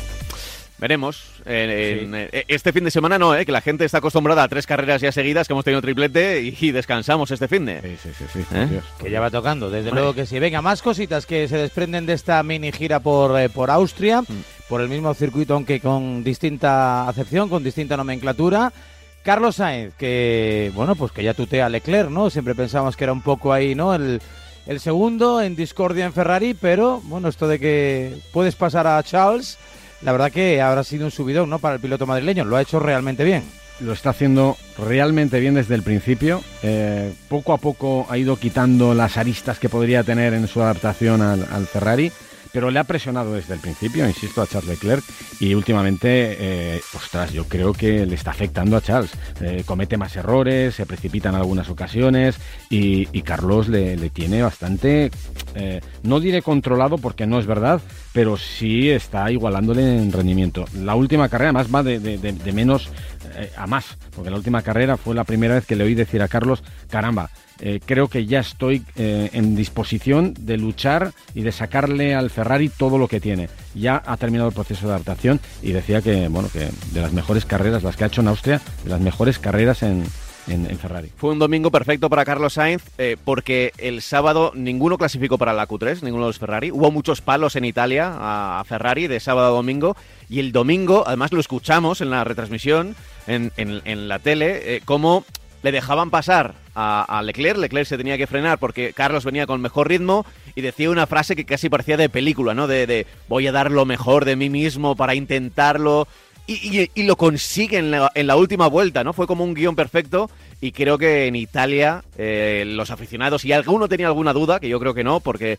Veremos. 0.81 1.23
Eh, 1.45 1.99
en, 2.01 2.15
eh, 2.15 2.43
este 2.47 2.73
fin 2.73 2.83
de 2.83 2.89
semana 2.89 3.19
no, 3.19 3.35
eh, 3.35 3.45
que 3.45 3.51
la 3.51 3.61
gente 3.61 3.85
está 3.85 3.99
acostumbrada 3.99 4.41
a 4.41 4.47
tres 4.47 4.65
carreras 4.65 4.99
ya 4.99 5.11
seguidas, 5.11 5.47
que 5.47 5.53
hemos 5.53 5.63
tenido 5.63 5.79
triplete 5.79 6.41
y, 6.41 6.57
y 6.59 6.71
descansamos 6.71 7.29
este 7.29 7.47
fin 7.47 7.65
de. 7.65 7.81
Sí, 7.81 7.97
sí, 8.01 8.09
sí, 8.17 8.25
sí. 8.33 8.45
¿Eh? 8.55 8.67
Dios, 8.67 8.83
Que 8.99 9.11
ya 9.11 9.19
va 9.21 9.29
tocando, 9.29 9.69
desde 9.69 9.91
luego 9.91 10.15
que 10.15 10.25
sí. 10.25 10.39
Venga, 10.39 10.63
más 10.63 10.81
cositas 10.81 11.27
que 11.27 11.47
se 11.47 11.57
desprenden 11.57 12.07
de 12.07 12.13
esta 12.13 12.41
mini 12.41 12.71
gira 12.71 12.99
por, 12.99 13.39
eh, 13.39 13.47
por 13.47 13.69
Austria, 13.69 14.23
por 14.67 14.81
el 14.81 14.89
mismo 14.89 15.13
circuito, 15.13 15.53
aunque 15.53 15.79
con 15.79 16.23
distinta 16.23 17.07
acepción, 17.07 17.47
con 17.47 17.63
distinta 17.63 17.95
nomenclatura. 17.95 18.73
Carlos 19.21 19.57
Sainz, 19.57 19.93
que 19.93 20.71
bueno, 20.73 20.95
pues 20.95 21.11
que 21.11 21.23
ya 21.23 21.35
tutea 21.35 21.67
a 21.67 21.69
Leclerc, 21.69 22.09
¿no? 22.09 22.31
Siempre 22.31 22.55
pensamos 22.55 22.97
que 22.97 23.03
era 23.03 23.13
un 23.13 23.21
poco 23.21 23.53
ahí, 23.53 23.75
¿no? 23.75 23.93
El, 23.93 24.19
el 24.65 24.79
segundo 24.79 25.41
en 25.41 25.55
discordia 25.55 26.05
en 26.05 26.13
Ferrari, 26.13 26.55
pero 26.55 27.01
bueno, 27.03 27.27
esto 27.27 27.47
de 27.47 27.59
que 27.59 28.17
puedes 28.33 28.55
pasar 28.55 28.87
a 28.87 29.03
Charles, 29.03 29.59
la 30.01 30.11
verdad 30.11 30.31
que 30.31 30.61
habrá 30.61 30.83
sido 30.83 31.05
un 31.05 31.11
subidón, 31.11 31.49
¿no? 31.49 31.59
Para 31.59 31.75
el 31.75 31.81
piloto 31.81 32.05
madrileño, 32.05 32.45
lo 32.45 32.57
ha 32.57 32.61
hecho 32.61 32.79
realmente 32.79 33.23
bien. 33.23 33.43
lo 33.79 33.93
está 33.93 34.11
haciendo 34.11 34.57
realmente 34.77 35.39
bien 35.39 35.55
desde 35.55 35.73
el 35.75 35.81
principio. 35.81 36.43
Eh, 36.61 37.11
poco 37.27 37.53
a 37.53 37.57
poco 37.57 38.05
ha 38.09 38.17
ido 38.17 38.37
quitando 38.37 38.93
las 38.93 39.17
aristas 39.17 39.57
que 39.57 39.69
podría 39.69 40.03
tener 40.03 40.33
en 40.33 40.47
su 40.47 40.61
adaptación 40.61 41.21
al, 41.21 41.47
al 41.51 41.65
Ferrari, 41.65 42.11
pero 42.51 42.71
le 42.71 42.79
ha 42.79 42.83
presionado 42.83 43.33
desde 43.33 43.53
el 43.53 43.59
principio, 43.59 44.07
insisto, 44.07 44.41
a 44.41 44.47
Charles 44.47 44.69
Leclerc 44.69 45.03
y 45.39 45.53
últimamente, 45.53 46.35
eh, 46.39 46.81
ostras, 46.95 47.31
yo 47.31 47.45
creo 47.45 47.73
que 47.73 48.05
le 48.05 48.15
está 48.15 48.31
afectando 48.31 48.77
a 48.77 48.81
Charles. 48.81 49.11
Eh, 49.41 49.63
comete 49.65 49.97
más 49.97 50.15
errores, 50.15 50.75
se 50.75 50.85
precipita 50.85 51.29
en 51.29 51.35
algunas 51.35 51.69
ocasiones 51.69 52.37
y, 52.69 53.05
Carlos 53.21 53.69
le, 53.69 54.09
tiene 54.09 54.41
bastante, 54.41 55.11
eh, 55.55 55.79
no 56.03 56.19
diré 56.19 56.41
controlado 56.41 56.97
porque 56.97 57.27
no 57.27 57.39
es 57.39 57.45
verdad, 57.45 57.79
pero 58.13 58.35
sí 58.35 58.89
está 58.89 59.31
igualándole 59.31 59.97
en 59.97 60.11
rendimiento. 60.11 60.65
La 60.75 60.95
última 60.95 61.29
carrera 61.29 61.53
más 61.53 61.73
va 61.73 61.83
de 61.83 62.51
menos 62.53 62.89
eh, 63.35 63.51
a 63.55 63.67
más, 63.67 63.97
porque 64.15 64.29
la 64.29 64.37
última 64.37 64.61
carrera 64.61 64.97
fue 64.97 65.15
la 65.15 65.23
primera 65.23 65.55
vez 65.55 65.65
que 65.65 65.75
le 65.75 65.83
oí 65.83 65.95
decir 65.95 66.21
a 66.21 66.27
Carlos, 66.27 66.63
caramba, 66.89 67.29
eh, 67.59 67.79
creo 67.85 68.07
que 68.07 68.25
ya 68.25 68.39
estoy 68.39 68.83
eh, 68.95 69.29
en 69.33 69.55
disposición 69.55 70.33
de 70.39 70.57
luchar 70.57 71.11
y 71.35 71.41
de 71.41 71.51
sacarle 71.51 72.15
al 72.15 72.29
Ferrari 72.29 72.69
todo 72.69 72.97
lo 72.97 73.07
que 73.07 73.19
tiene. 73.19 73.49
Ya 73.75 74.01
ha 74.05 74.17
terminado 74.17 74.49
el 74.49 74.55
proceso 74.55 74.87
de 74.87 74.93
adaptación 74.93 75.39
y 75.61 75.71
decía 75.71 76.01
que, 76.01 76.27
bueno, 76.27 76.49
que 76.51 76.69
de 76.91 77.01
las 77.01 77.13
mejores 77.13 77.45
carreras, 77.45 77.83
las 77.83 77.95
que 77.95 78.03
ha 78.03 78.07
hecho 78.07 78.21
en 78.21 78.29
Austria, 78.29 78.61
de 78.83 78.89
las 78.89 78.99
mejores 78.99 79.37
carreras 79.37 79.83
en, 79.83 80.03
en- 80.47 80.77
Ferrari. 80.77 81.11
Fue 81.15 81.31
un 81.31 81.39
domingo 81.39 81.71
perfecto 81.71 82.09
para 82.09 82.25
Carlos 82.25 82.53
Sainz 82.53 82.83
eh, 82.97 83.17
porque 83.23 83.71
el 83.77 84.01
sábado 84.01 84.51
ninguno 84.55 84.97
clasificó 84.97 85.37
para 85.37 85.53
la 85.53 85.67
Q3, 85.67 86.01
ninguno 86.01 86.25
de 86.25 86.29
los 86.29 86.39
Ferrari. 86.39 86.71
Hubo 86.71 86.91
muchos 86.91 87.21
palos 87.21 87.55
en 87.55 87.65
Italia 87.65 88.11
a, 88.19 88.63
Ferrari 88.65 89.07
de 89.07 89.19
sábado 89.19 89.47
a 89.47 89.51
domingo 89.51 89.95
y 90.29 90.39
el 90.39 90.51
domingo, 90.51 91.03
además 91.05 91.31
lo 91.31 91.39
escuchamos 91.39 92.01
en 92.01 92.09
la 92.09 92.23
retransmisión, 92.23 92.95
en, 93.27 94.07
la 94.07 94.19
tele, 94.19 94.75
eh, 94.75 94.81
cómo 94.85 95.25
le 95.63 95.71
dejaban 95.71 96.09
pasar 96.09 96.55
a, 96.73 97.21
Leclerc. 97.23 97.57
Leclerc 97.57 97.87
se 97.87 97.97
tenía 97.97 98.17
que 98.17 98.27
frenar 98.27 98.57
porque 98.57 98.93
Carlos 98.93 99.25
venía 99.25 99.45
con 99.45 99.61
mejor 99.61 99.89
ritmo 99.89 100.25
y 100.55 100.61
decía 100.61 100.89
una 100.89 101.07
frase 101.07 101.35
que 101.35 101.45
casi 101.45 101.69
parecía 101.69 101.97
de 101.97 102.09
película, 102.09 102.53
¿no? 102.53 102.67
De 102.67 103.05
voy 103.27 103.47
a 103.47 103.51
dar 103.51 103.71
lo 103.71 103.85
mejor 103.85 104.25
de 104.25 104.35
mí 104.35 104.49
mismo 104.49 104.95
para 104.95 105.15
intentarlo. 105.15 106.07
Y, 106.47 107.03
lo 107.03 107.15
consigue 107.15 107.77
en 107.77 107.91
la, 107.91 108.11
en 108.13 108.27
la 108.27 108.35
última 108.35 108.67
vuelta, 108.67 109.03
¿no? 109.03 109.13
Fue 109.13 109.27
como 109.27 109.43
un 109.43 109.53
guion 109.53 109.75
perfecto 109.75 110.29
y 110.59 110.73
creo 110.73 110.97
que 110.97 111.27
en 111.27 111.35
Italia 111.35 112.03
eh, 112.17 112.63
los 112.67 112.91
aficionados, 112.91 113.45
y 113.45 113.53
alguno 113.53 113.87
tenía 113.87 114.07
alguna 114.07 114.33
duda, 114.33 114.59
que 114.59 114.67
yo 114.67 114.79
creo 114.79 114.93
que 114.93 115.03
no, 115.03 115.21
porque, 115.21 115.57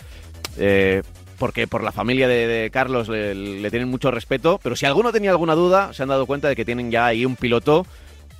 eh, 0.58 1.02
porque 1.38 1.66
por 1.66 1.82
la 1.82 1.92
familia 1.92 2.28
de, 2.28 2.70
Carlos 2.72 3.08
le, 3.08 3.34
le 3.34 3.70
tienen 3.70 3.88
mucho 3.88 4.10
respeto, 4.10 4.60
pero 4.62 4.76
si 4.76 4.84
alguno 4.84 5.12
tenía 5.12 5.30
alguna 5.30 5.54
duda, 5.54 5.92
se 5.92 6.02
han 6.02 6.10
dado 6.10 6.26
cuenta 6.26 6.48
de 6.48 6.56
que 6.56 6.64
tienen 6.64 6.90
ya 6.90 7.06
ahí 7.06 7.24
un 7.24 7.36
piloto 7.36 7.86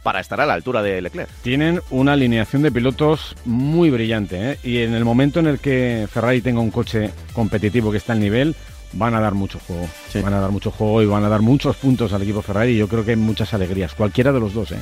para 0.02 0.20
estar 0.20 0.40
a 0.40 0.46
la 0.46 0.54
altura 0.54 0.82
de 0.82 1.00
Leclerc. 1.00 1.30
Tienen 1.42 1.80
una 1.90 2.14
alineación 2.14 2.62
de 2.62 2.72
pilotos 2.72 3.36
muy 3.44 3.90
brillante 3.90 4.52
¿eh? 4.52 4.58
y 4.62 4.78
en 4.78 4.94
el 4.94 5.04
momento 5.04 5.40
en 5.40 5.46
el 5.46 5.58
que 5.58 6.08
Ferrari 6.10 6.40
tenga 6.42 6.60
un 6.60 6.70
coche 6.70 7.10
competitivo 7.32 7.90
que 7.90 7.98
está 7.98 8.12
al 8.12 8.20
nivel, 8.20 8.56
van 8.92 9.14
a 9.14 9.20
dar 9.20 9.34
mucho 9.34 9.58
juego. 9.66 9.88
Sí. 10.08 10.20
Van 10.20 10.34
a 10.34 10.40
dar 10.40 10.50
mucho 10.50 10.70
juego 10.70 11.02
y 11.02 11.06
van 11.06 11.24
a 11.24 11.28
dar 11.28 11.42
muchos 11.42 11.76
puntos 11.76 12.12
al 12.12 12.22
equipo 12.22 12.42
Ferrari 12.42 12.72
y 12.72 12.78
yo 12.78 12.88
creo 12.88 13.04
que 13.04 13.12
hay 13.12 13.16
muchas 13.16 13.52
alegrías, 13.54 13.94
cualquiera 13.94 14.32
de 14.32 14.40
los 14.40 14.54
dos. 14.54 14.72
¿eh? 14.72 14.80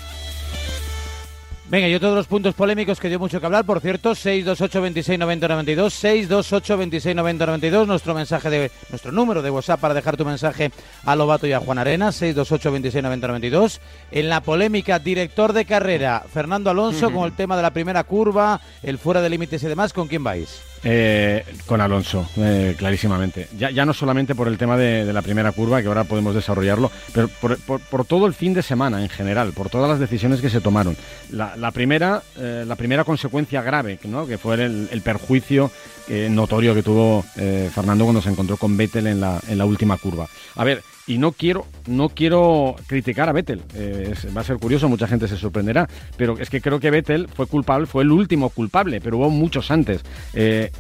Venga, 1.71 1.87
y 1.87 1.95
otro 1.95 2.11
de 2.11 2.17
los 2.17 2.27
puntos 2.27 2.53
polémicos 2.57 2.99
que 2.99 3.09
dio 3.09 3.21
mucho 3.21 3.39
que 3.39 3.47
hablar, 3.47 3.65
por 3.65 3.81
cierto, 3.81 4.17
628 4.17 4.83
26 4.83 5.19
90 5.21 5.47
92, 5.47 5.95
628 5.95 6.77
26 6.77 7.15
90 7.15 7.47
92, 7.47 7.87
nuestro 7.87 8.13
mensaje 8.13 8.51
de 8.51 8.73
nuestro 8.89 9.13
número 9.13 9.41
de 9.41 9.51
WhatsApp 9.51 9.79
para 9.79 9.95
dejar 9.95 10.17
tu 10.17 10.25
mensaje 10.25 10.73
a 11.05 11.15
Lobato 11.15 11.47
y 11.47 11.53
a 11.53 11.61
Juan 11.61 11.79
Arena, 11.79 12.11
628 12.11 12.73
26 12.73 13.05
90 13.05 13.27
92. 13.29 13.81
En 14.11 14.29
la 14.29 14.41
polémica, 14.41 14.99
director 14.99 15.53
de 15.53 15.65
carrera, 15.65 16.25
Fernando 16.29 16.71
Alonso, 16.71 17.13
con 17.13 17.25
el 17.25 17.37
tema 17.37 17.57
de 17.57 17.63
la 17.63 17.71
primera 17.71 18.03
curva, 18.03 18.61
el 18.83 18.99
fuera 18.99 19.23
de 19.23 19.31
límites 19.31 19.63
y 19.63 19.69
demás, 19.69 19.93
¿con 19.93 20.09
quién 20.09 20.25
vais? 20.25 20.70
Eh, 20.83 21.45
con 21.67 21.81
Alonso, 21.83 22.27
eh, 22.39 22.75
clarísimamente. 22.79 23.49
Ya, 23.59 23.85
no 23.85 23.93
solamente 23.93 24.35
por 24.35 24.49
el 24.49 24.57
tema 24.57 24.79
de, 24.79 25.13
la 25.13 25.21
primera 25.21 25.53
curva, 25.53 25.83
que 25.83 25.89
ahora 25.89 26.05
podemos 26.05 26.35
desarrollarlo, 26.35 26.91
pero 27.13 27.29
por, 27.29 27.59
por- 27.59 28.05
todo 28.07 28.27
el 28.27 28.33
fin 28.33 28.55
de 28.55 28.63
semana 28.63 29.03
en 29.03 29.11
general, 29.11 29.53
por 29.53 29.69
todas 29.69 29.91
las 29.91 29.99
decisiones 30.01 30.41
que 30.41 30.49
se 30.49 30.63
tomaron. 30.63 30.97
La, 31.33 31.71
primera, 31.71 32.23
eh, 32.39 32.65
la 32.67 32.77
primera 32.77 33.05
consecuencia 33.05 33.61
grave, 33.61 33.99
¿no? 34.05 34.27
que 34.27 34.39
fue 34.39 34.55
el, 34.55 34.89
el 34.91 35.03
perjuicio 35.03 35.71
eh, 36.09 36.29
notorio 36.31 36.75
que 36.75 36.83
tuvo 36.83 37.25
eh, 37.37 37.71
Fernando 37.75 38.05
cuando 38.05 38.23
se 38.23 38.31
encontró 38.31 38.57
con 38.57 38.77
Vettel 38.77 39.07
en 39.07 39.21
la, 39.21 39.39
en 39.49 39.59
la 39.59 39.67
última 39.67 39.99
curva. 39.99 40.27
A 40.57 40.65
ver, 40.65 40.83
y 41.11 41.19
no 41.19 41.33
quiero, 41.33 41.67
no 41.89 42.09
quiero 42.11 42.77
criticar 42.87 43.29
a 43.29 43.33
Vettel, 43.33 43.63
eh, 43.75 44.15
va 44.37 44.43
a 44.43 44.45
ser 44.45 44.59
curioso, 44.59 44.89
mucha 44.89 45.09
gente 45.09 45.27
se 45.27 45.37
sorprenderá, 45.37 45.89
pero 46.17 46.39
es 46.39 46.49
que 46.49 46.61
creo 46.61 46.79
que 46.79 46.89
Vettel 46.89 47.27
fue 47.27 47.49
culpable, 47.49 47.87
fue 47.87 48.05
el 48.05 48.13
último 48.13 48.51
culpable, 48.51 49.01
pero 49.01 49.19
hubo 49.19 49.29
muchos 49.29 49.73
antes. 49.73 50.03
Eh, 50.35 50.71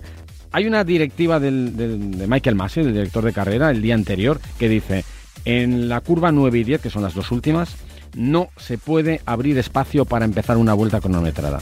hay 0.52 0.66
una 0.68 0.84
directiva 0.84 1.40
de 1.40 1.50
Michael 1.50 2.54
Massey, 2.54 2.84
el 2.84 2.92
director 2.92 3.24
de 3.24 3.32
carrera, 3.32 3.72
el 3.72 3.82
día 3.82 3.94
anterior, 3.94 4.40
que 4.56 4.68
dice, 4.68 5.04
en 5.44 5.88
la 5.88 6.00
curva 6.00 6.30
9 6.30 6.60
y 6.60 6.62
10, 6.62 6.80
que 6.80 6.90
son 6.90 7.02
las 7.02 7.14
dos 7.14 7.32
últimas, 7.32 7.74
no 8.14 8.50
se 8.56 8.78
puede 8.78 9.22
abrir 9.26 9.58
espacio 9.58 10.04
para 10.04 10.24
empezar 10.24 10.58
una 10.58 10.74
vuelta 10.74 11.00
cronometrada. 11.00 11.58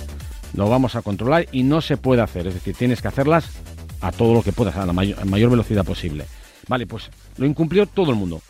Lo 0.52 0.68
vamos 0.68 0.94
a 0.94 1.00
controlar 1.00 1.46
y 1.52 1.62
no 1.62 1.80
se 1.80 1.96
puede 1.96 2.20
hacer, 2.20 2.46
es 2.46 2.54
decir, 2.54 2.74
tienes 2.74 3.00
que 3.00 3.08
hacerlas 3.08 3.48
a 4.02 4.12
todo 4.12 4.34
lo 4.34 4.42
que 4.42 4.52
puedas, 4.52 4.76
a 4.76 4.84
la 4.84 4.92
mayor, 4.92 5.50
velocidad 5.50 5.86
posible. 5.86 6.26
Vale, 6.68 6.86
pues 6.86 7.10
lo 7.38 7.46
incumplió 7.46 7.86
todo 7.86 8.10
el 8.10 8.16
mundo. 8.16 8.42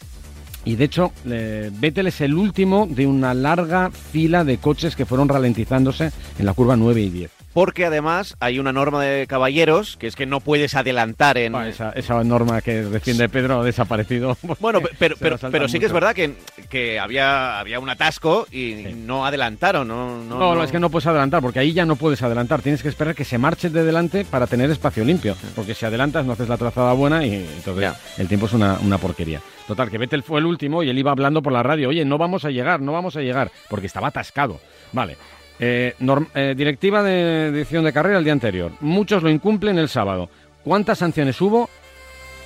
Y 0.68 0.76
de 0.76 0.84
hecho, 0.84 1.12
Vettel 1.24 2.08
es 2.08 2.20
el 2.20 2.34
último 2.34 2.86
de 2.86 3.06
una 3.06 3.32
larga 3.32 3.90
fila 3.90 4.44
de 4.44 4.58
coches 4.58 4.96
que 4.96 5.06
fueron 5.06 5.26
ralentizándose 5.26 6.12
en 6.38 6.44
la 6.44 6.52
curva 6.52 6.76
9 6.76 7.00
y 7.00 7.08
10 7.08 7.30
porque 7.54 7.86
además 7.86 8.36
hay 8.38 8.60
una 8.60 8.72
norma 8.72 9.02
de 9.02 9.26
caballeros 9.26 9.96
que 9.96 10.06
es 10.06 10.14
que 10.14 10.26
no 10.26 10.38
puedes 10.38 10.76
adelantar 10.76 11.38
en... 11.38 11.56
esa, 11.56 12.22
norma 12.22 12.60
que 12.60 12.82
defiende 12.82 13.28
Pedro 13.28 13.62
ha 13.62 13.64
desaparecido. 13.64 14.36
Bueno, 14.60 14.80
pero, 14.98 15.16
pero, 15.18 15.68
sí 15.68 15.80
que 15.80 15.86
es 15.86 15.92
verdad 15.92 16.14
que, 16.14 16.34
que 16.68 16.98
había, 16.98 17.58
había 17.58 17.80
un 17.80 17.88
atasco 17.88 18.46
y 18.52 18.94
no 18.96 19.24
adelantaron. 19.24 19.88
No, 19.88 20.22
no, 20.22 20.54
no, 20.54 20.62
es 20.62 20.70
que 20.70 20.78
no 20.78 20.90
puedes 20.90 21.06
adelantar, 21.06 21.40
porque 21.40 21.58
ahí 21.58 21.72
ya 21.72 21.84
no 21.84 21.96
puedes 21.96 22.22
adelantar. 22.22 22.62
Tienes 22.62 22.82
que 22.82 22.88
esperar 22.88 23.14
que 23.14 23.24
se 23.24 23.38
marche 23.38 23.70
de 23.70 23.84
delante 23.84 24.24
para 24.24 24.46
tener 24.46 24.70
espacio 24.70 25.04
limpio, 25.04 25.36
porque 25.54 25.74
si 25.74 25.86
adelantas 25.86 26.24
no 26.26 26.32
haces 26.32 26.48
la 26.48 26.56
trazada 26.56 26.92
buena 26.92 27.24
y 27.24 27.34
entonces 27.34 27.92
el 28.18 28.28
tiempo 28.28 28.46
es 28.46 28.52
una, 28.52 28.78
una 28.80 28.98
porquería. 28.98 29.40
Total, 29.66 29.90
que 29.90 29.98
Vettel 29.98 30.22
fue 30.22 30.40
el 30.40 30.46
último 30.46 30.82
y 30.82 30.90
él 30.90 30.98
iba 30.98 31.10
hablando 31.10 31.42
por 31.42 31.52
la 31.52 31.62
radio, 31.62 31.90
oye, 31.90 32.04
no 32.04 32.18
vamos 32.18 32.44
a 32.44 32.50
llegar, 32.50 32.80
no 32.80 32.92
vamos 32.92 33.16
a 33.16 33.20
llegar, 33.20 33.50
porque 33.68 33.86
estaba 33.86 34.08
atascado. 34.08 34.60
Vale, 34.92 35.16
eh, 35.58 35.94
eh, 36.34 36.54
directiva 36.56 37.02
de 37.02 37.48
edición 37.48 37.84
de 37.84 37.92
carrera 37.92 38.18
el 38.18 38.24
día 38.24 38.32
anterior. 38.32 38.72
Muchos 38.80 39.22
lo 39.22 39.30
incumplen 39.30 39.78
el 39.78 39.88
sábado. 39.88 40.30
¿Cuántas 40.64 40.98
sanciones 40.98 41.40
hubo? 41.40 41.68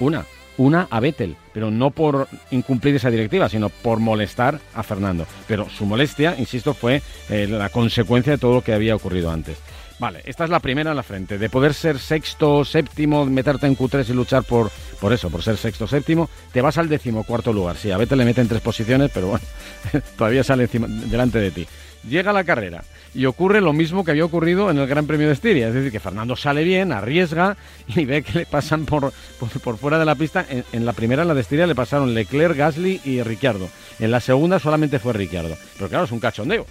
Una. 0.01 0.25
Una 0.63 0.87
a 0.91 1.01
Vettel, 1.01 1.35
pero 1.53 1.73
no 1.73 1.91
por 1.91 2.29
incumplir 2.53 2.95
esa 2.95 3.11
directiva, 3.11 3.49
sino 3.49 3.69
por 3.69 3.99
molestar 3.99 4.61
a 4.77 4.85
Fernando. 4.85 5.27
Pero 5.49 5.69
su 5.69 5.87
molestia, 5.87 6.37
insisto, 6.39 6.73
fue 6.73 7.03
eh, 7.29 7.49
la 7.49 7.69
consecuencia 7.69 8.35
de 8.35 8.39
todo 8.39 8.55
lo 8.55 8.61
que 8.63 8.73
había 8.73 8.95
ocurrido 8.95 9.33
antes. 9.33 9.59
Vale, 9.99 10.21
esta 10.25 10.45
es 10.45 10.51
la 10.51 10.61
primera 10.61 10.91
en 10.91 10.97
la 10.97 11.03
frente. 11.03 11.37
De 11.37 11.51
poder 11.51 11.75
ser 11.75 11.99
sexto, 11.99 12.65
séptimo, 12.65 13.27
meterte 13.27 13.67
en 13.67 13.77
Q3 13.77 14.11
y 14.11 14.13
luchar 14.13 14.45
por, 14.45 14.71
por 15.01 15.13
eso, 15.13 15.31
por 15.31 15.43
ser 15.43 15.57
sexto, 15.57 15.89
séptimo, 15.89 16.31
te 16.53 16.61
vas 16.61 16.79
al 16.79 16.89
décimo 16.89 17.25
cuarto 17.25 17.53
lugar. 17.53 17.77
Sí, 17.77 17.91
a 17.91 17.97
Vettel 17.97 18.19
le 18.19 18.25
meten 18.25 18.47
tres 18.47 18.61
posiciones, 18.61 19.11
pero 19.13 19.31
bueno, 19.31 19.45
todavía 20.17 20.45
sale 20.45 20.69
delante 20.69 21.41
de 21.41 21.51
ti. 21.51 21.67
Llega 22.09 22.33
la 22.33 22.45
carrera 22.45 22.85
y 23.15 23.27
ocurre 23.27 23.61
lo 23.61 23.73
mismo 23.73 24.05
que 24.05 24.11
había 24.11 24.25
ocurrido 24.25 24.71
en 24.71 24.79
el 24.79 24.87
Gran 24.87 25.07
Premio 25.07 25.27
de 25.27 25.35
Estiria. 25.35 25.69
Es 25.69 25.75
decir, 25.75 25.93
que 25.93 26.01
Fernando 26.01 26.37
sale 26.37 26.65
bien, 26.65 26.93
arriesga 26.93 27.57
y 27.89 28.05
ve 28.05 28.23
que 28.23 28.41
le 28.41 28.47
pasan 28.47 28.85
por, 28.85 29.13
por, 29.39 29.77
fuera 29.77 29.99
de 29.99 30.05
la 30.05 30.15
pista. 30.15 30.47
En, 30.73 30.85
la 30.87 30.93
primera, 30.93 31.23
en 31.23 31.29
la 31.29 31.35
de 31.35 31.43
Estiria, 31.43 31.67
le 31.67 31.75
pasaron 31.75 32.15
Leclerc, 32.15 32.57
Gasly 32.57 33.01
y 33.05 33.23
Ricciardo. 33.23 33.69
En 33.99 34.11
la 34.11 34.21
segunda 34.21 34.59
solamente 34.59 34.99
fue 34.99 35.13
Ricciardo. 35.13 35.57
Pero 35.77 35.89
claro, 35.89 36.05
es 36.05 36.13
un 36.13 36.21
cachondeo. 36.21 36.67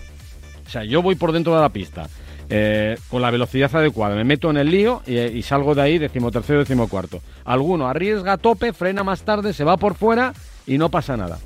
O 0.66 0.70
sea, 0.70 0.84
yo 0.84 1.02
voy 1.02 1.16
por 1.16 1.32
dentro 1.32 1.56
de 1.56 1.62
la 1.62 1.70
pista. 1.70 2.08
Eh, 2.54 2.98
con 3.08 3.22
la 3.22 3.32
velocidad 3.32 3.74
adecuada, 3.74 4.14
me 4.14 4.26
meto 4.26 4.50
en 4.50 4.58
el 4.58 4.70
lío 4.70 5.02
y, 5.08 5.42
salgo 5.42 5.74
de 5.74 5.84
ahí 5.84 5.98
decimotercero, 5.98 6.60
decimocuarto. 6.60 7.22
Alguno 7.46 7.88
arriesga 7.88 8.34
a 8.34 8.38
tope, 8.38 8.74
frena 8.74 9.06
más 9.06 9.24
tarde, 9.24 9.54
se 9.54 9.64
va 9.64 9.78
por 9.78 9.96
fuera 9.96 10.34
y 10.68 10.78
no 10.78 10.90
pasa 10.90 11.16
nada. 11.16 11.40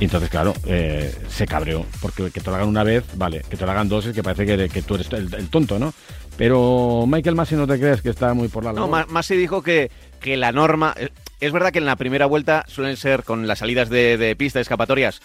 Y 0.00 0.04
entonces, 0.04 0.30
claro, 0.30 0.54
eh, 0.66 1.14
se 1.28 1.46
cabreó. 1.46 1.84
Porque 2.00 2.30
que 2.30 2.40
te 2.40 2.50
lo 2.50 2.56
hagan 2.56 2.68
una 2.68 2.82
vez, 2.82 3.04
vale. 3.14 3.42
Que 3.50 3.56
te 3.56 3.66
lo 3.66 3.70
hagan 3.70 3.88
dos 3.88 4.06
es 4.06 4.14
que 4.14 4.22
parece 4.22 4.46
que, 4.46 4.68
que 4.68 4.82
tú 4.82 4.94
eres 4.94 5.12
el, 5.12 5.48
tonto, 5.50 5.78
¿no? 5.78 5.92
Pero 6.38 7.04
Michael 7.06 7.36
Massey 7.36 7.58
no 7.58 7.66
te 7.66 7.78
crees 7.78 8.00
que 8.00 8.08
está 8.08 8.32
muy 8.32 8.48
por 8.48 8.64
la 8.64 8.72
labor. 8.72 8.88
No, 8.88 9.06
Massey 9.12 9.36
dijo 9.36 9.62
que, 9.62 9.90
que 10.18 10.36
la 10.38 10.52
norma... 10.52 10.94
Eh, 10.96 11.10
es 11.38 11.52
verdad 11.52 11.70
que 11.70 11.78
en 11.78 11.86
la 11.86 11.96
primera 11.96 12.26
vuelta 12.26 12.64
suelen 12.66 12.96
ser 12.96 13.24
con 13.24 13.46
las 13.46 13.60
salidas 13.60 13.88
de, 13.88 14.18
de 14.18 14.36
pista, 14.36 14.60
escapatorias, 14.60 15.22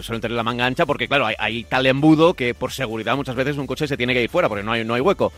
suelen 0.00 0.20
tener 0.20 0.36
la 0.36 0.42
manga 0.42 0.66
ancha 0.66 0.86
porque, 0.86 1.08
claro, 1.08 1.26
hay, 1.38 1.64
tal 1.64 1.86
embudo 1.86 2.34
que 2.34 2.54
por 2.54 2.72
seguridad 2.72 3.16
muchas 3.16 3.34
veces 3.34 3.56
un 3.56 3.66
coche 3.66 3.86
se 3.86 3.96
tiene 3.96 4.14
que 4.14 4.22
ir 4.22 4.30
fuera 4.30 4.48
porque 4.48 4.64
no 4.64 4.72
hay, 4.72 4.84
no 4.84 4.94
hay 4.94 5.00
hueco. 5.00 5.32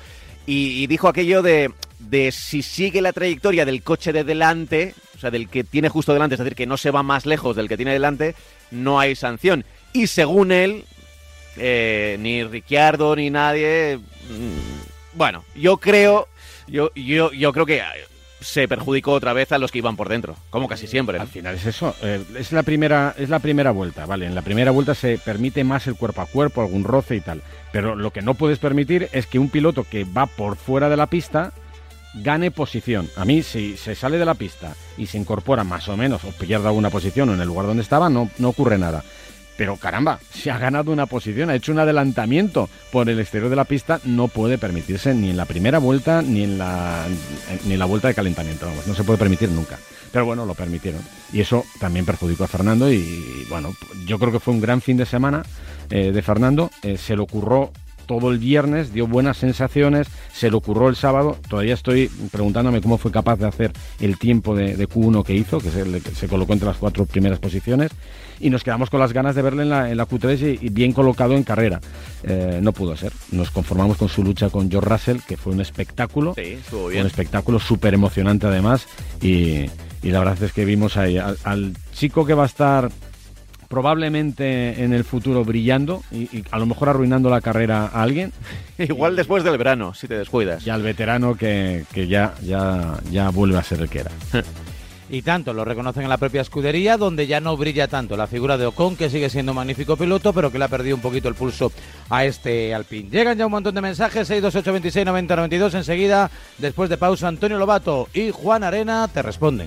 Y, 0.46 0.86
dijo 0.88 1.08
aquello 1.08 1.40
de, 1.40 1.72
de 1.98 2.30
si 2.30 2.62
sigue 2.62 3.00
la 3.00 3.14
trayectoria 3.14 3.64
del 3.64 3.82
coche 3.82 4.12
de 4.12 4.24
delante, 4.24 4.94
o 5.16 5.18
sea, 5.18 5.30
del 5.30 5.48
que 5.48 5.64
tiene 5.64 5.88
justo 5.88 6.12
delante, 6.12 6.34
es 6.34 6.38
decir, 6.38 6.54
que 6.54 6.66
no 6.66 6.76
se 6.76 6.90
va 6.90 7.02
más 7.02 7.24
lejos 7.24 7.56
del 7.56 7.66
que 7.66 7.78
tiene 7.78 7.94
delante, 7.94 8.34
no 8.74 9.00
hay 9.00 9.14
sanción. 9.14 9.64
Y 9.92 10.08
según 10.08 10.52
él, 10.52 10.84
eh, 11.56 12.16
ni 12.20 12.44
Ricciardo 12.44 13.14
ni 13.16 13.30
nadie. 13.30 13.98
Mm, 13.98 15.16
bueno, 15.16 15.44
yo 15.54 15.78
creo. 15.78 16.28
Yo, 16.66 16.90
yo, 16.94 17.30
yo 17.32 17.52
creo 17.52 17.66
que 17.66 17.82
se 18.40 18.68
perjudicó 18.68 19.12
otra 19.12 19.32
vez 19.32 19.52
a 19.52 19.58
los 19.58 19.72
que 19.72 19.78
iban 19.78 19.96
por 19.96 20.08
dentro, 20.08 20.36
como 20.50 20.68
casi 20.68 20.86
siempre. 20.86 21.18
Al 21.18 21.28
final 21.28 21.54
es 21.54 21.64
eso, 21.64 21.94
eh, 22.02 22.22
es 22.38 22.52
la 22.52 22.62
primera 22.62 23.14
es 23.18 23.30
la 23.30 23.38
primera 23.38 23.70
vuelta, 23.70 24.04
vale. 24.06 24.26
En 24.26 24.34
la 24.34 24.42
primera 24.42 24.70
vuelta 24.70 24.94
se 24.94 25.18
permite 25.18 25.64
más 25.64 25.86
el 25.86 25.96
cuerpo 25.96 26.20
a 26.20 26.26
cuerpo, 26.26 26.60
algún 26.60 26.84
roce 26.84 27.16
y 27.16 27.20
tal. 27.20 27.42
Pero 27.72 27.96
lo 27.96 28.12
que 28.12 28.22
no 28.22 28.34
puedes 28.34 28.58
permitir 28.58 29.08
es 29.12 29.26
que 29.26 29.38
un 29.38 29.48
piloto 29.48 29.84
que 29.84 30.04
va 30.04 30.26
por 30.26 30.56
fuera 30.56 30.88
de 30.88 30.96
la 30.96 31.06
pista 31.06 31.52
gane 32.14 32.50
posición. 32.50 33.08
A 33.16 33.24
mí, 33.24 33.42
si 33.42 33.76
se 33.76 33.94
sale 33.94 34.18
de 34.18 34.24
la 34.24 34.34
pista 34.34 34.74
y 34.96 35.06
se 35.06 35.18
incorpora 35.18 35.64
más 35.64 35.88
o 35.88 35.96
menos 35.96 36.24
o 36.24 36.30
pierde 36.30 36.68
alguna 36.68 36.90
posición 36.90 37.30
en 37.30 37.40
el 37.40 37.48
lugar 37.48 37.66
donde 37.66 37.82
estaba, 37.82 38.08
no, 38.08 38.30
no 38.38 38.50
ocurre 38.50 38.78
nada. 38.78 39.04
Pero 39.56 39.76
caramba, 39.76 40.18
si 40.32 40.50
ha 40.50 40.58
ganado 40.58 40.90
una 40.90 41.06
posición, 41.06 41.48
ha 41.48 41.54
hecho 41.54 41.70
un 41.70 41.78
adelantamiento 41.78 42.68
por 42.90 43.08
el 43.08 43.20
exterior 43.20 43.50
de 43.50 43.56
la 43.56 43.64
pista, 43.64 44.00
no 44.04 44.26
puede 44.26 44.58
permitirse 44.58 45.14
ni 45.14 45.30
en 45.30 45.36
la 45.36 45.44
primera 45.44 45.78
vuelta 45.78 46.22
ni 46.22 46.42
en 46.42 46.58
la, 46.58 47.06
ni 47.64 47.74
en 47.74 47.78
la 47.78 47.84
vuelta 47.84 48.08
de 48.08 48.14
calentamiento. 48.14 48.68
no 48.86 48.94
se 48.94 49.04
puede 49.04 49.18
permitir 49.18 49.50
nunca. 49.50 49.78
Pero 50.10 50.26
bueno, 50.26 50.46
lo 50.46 50.54
permitieron. 50.54 51.00
Y 51.32 51.40
eso 51.40 51.64
también 51.80 52.06
perjudicó 52.06 52.44
a 52.44 52.48
Fernando. 52.48 52.90
Y, 52.92 53.46
bueno, 53.48 53.74
yo 54.06 54.18
creo 54.18 54.30
que 54.30 54.38
fue 54.38 54.54
un 54.54 54.60
gran 54.60 54.80
fin 54.80 54.96
de 54.96 55.06
semana 55.06 55.42
eh, 55.90 56.12
de 56.12 56.22
Fernando. 56.22 56.70
Eh, 56.82 56.96
se 56.96 57.16
le 57.16 57.22
ocurrió 57.22 57.72
todo 58.04 58.30
el 58.30 58.38
viernes, 58.38 58.92
dio 58.92 59.06
buenas 59.06 59.36
sensaciones, 59.36 60.08
se 60.32 60.50
le 60.50 60.56
ocurrió 60.56 60.88
el 60.88 60.96
sábado, 60.96 61.38
todavía 61.48 61.74
estoy 61.74 62.08
preguntándome 62.30 62.80
cómo 62.80 62.98
fue 62.98 63.10
capaz 63.10 63.36
de 63.36 63.46
hacer 63.46 63.72
el 64.00 64.18
tiempo 64.18 64.54
de, 64.54 64.88
Q1 64.88 65.24
que 65.24 65.34
hizo, 65.34 65.58
que 65.58 65.70
se, 65.70 66.28
colocó 66.28 66.52
entre 66.52 66.68
las 66.68 66.76
cuatro 66.76 67.06
primeras 67.06 67.38
posiciones, 67.38 67.90
y 68.40 68.50
nos 68.50 68.64
quedamos 68.64 68.90
con 68.90 69.00
las 69.00 69.12
ganas 69.12 69.34
de 69.34 69.42
verle 69.42 69.62
en 69.62 69.70
la, 69.70 69.90
en 69.90 69.96
la 69.96 70.06
Q3 70.06 70.58
y, 70.60 70.68
bien 70.68 70.92
colocado 70.92 71.34
en 71.34 71.44
carrera. 71.44 71.80
Eh, 72.22 72.58
no 72.62 72.72
pudo 72.72 72.96
ser, 72.96 73.12
nos 73.30 73.50
conformamos 73.50 73.96
con 73.96 74.08
su 74.08 74.22
lucha 74.22 74.50
con 74.50 74.70
George 74.70 74.88
Russell, 74.88 75.18
que 75.26 75.36
fue 75.36 75.52
un 75.52 75.60
espectáculo, 75.60 76.34
un 76.72 77.06
espectáculo 77.06 77.58
súper 77.58 77.94
emocionante 77.94 78.46
además, 78.46 78.86
y, 79.22 79.66
la 80.02 80.18
verdad 80.18 80.42
es 80.42 80.52
que 80.52 80.66
vimos 80.66 80.98
ahí 80.98 81.16
al 81.18 81.74
chico 81.94 82.26
que 82.26 82.34
va 82.34 82.42
a 82.42 82.46
estar 82.46 82.90
probablemente 83.74 84.84
en 84.84 84.92
el 84.92 85.02
futuro 85.02 85.44
brillando 85.44 86.04
y, 86.12 86.44
a 86.52 86.60
lo 86.60 86.66
mejor 86.66 86.90
arruinando 86.90 87.28
la 87.28 87.40
carrera 87.40 87.90
a 87.92 88.04
alguien. 88.04 88.32
Igual 88.78 89.16
después 89.16 89.42
del 89.42 89.58
verano, 89.58 89.94
si 89.94 90.06
te 90.06 90.16
descuidas. 90.16 90.64
Y 90.64 90.70
al 90.70 90.80
veterano 90.80 91.34
que, 91.34 91.84
ya, 92.08 92.34
ya, 92.40 93.00
ya 93.10 93.30
vuelve 93.30 93.58
a 93.58 93.64
ser 93.64 93.80
el 93.80 93.88
que 93.88 93.98
era. 93.98 94.12
y 95.10 95.22
tanto 95.22 95.52
lo 95.52 95.64
reconocen 95.64 96.04
en 96.04 96.08
la 96.08 96.18
propia 96.18 96.42
escudería, 96.42 96.96
donde 96.96 97.26
ya 97.26 97.40
no 97.40 97.56
brilla 97.56 97.88
tanto 97.88 98.16
la 98.16 98.28
figura 98.28 98.56
de 98.56 98.66
Ocon, 98.66 98.94
que 98.94 99.10
sigue 99.10 99.28
siendo 99.28 99.50
un 99.50 99.56
magnífico 99.56 99.96
piloto, 99.96 100.32
pero 100.32 100.52
que 100.52 100.60
le 100.60 100.66
ha 100.66 100.68
perdido 100.68 100.94
un 100.94 101.02
poquito 101.02 101.28
el 101.28 101.34
pulso 101.34 101.72
a 102.10 102.24
este 102.24 102.72
Alpine. 102.72 103.10
Llegan 103.10 103.36
ya 103.36 103.46
un 103.46 103.52
montón 103.52 103.74
de 103.74 103.80
mensajes, 103.80 104.28
62826 104.28 105.04
9092 105.04 105.74
enseguida, 105.74 106.30
después 106.58 106.88
de 106.88 106.96
pausa, 106.96 107.26
Antonio 107.26 107.58
Lobato 107.58 108.08
y 108.14 108.30
Juan 108.30 108.62
Arena 108.62 109.08
te 109.12 109.20
responden. 109.20 109.66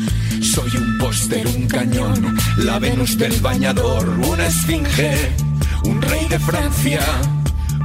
Soy 0.41 0.71
un 0.77 0.97
póster, 0.97 1.47
un 1.47 1.67
cañón, 1.67 2.37
la 2.57 2.79
Venus 2.79 3.17
del 3.17 3.39
bañador, 3.41 4.07
una 4.09 4.45
esfinge, 4.47 5.31
un 5.85 6.01
rey 6.01 6.27
de 6.29 6.39
Francia, 6.39 7.01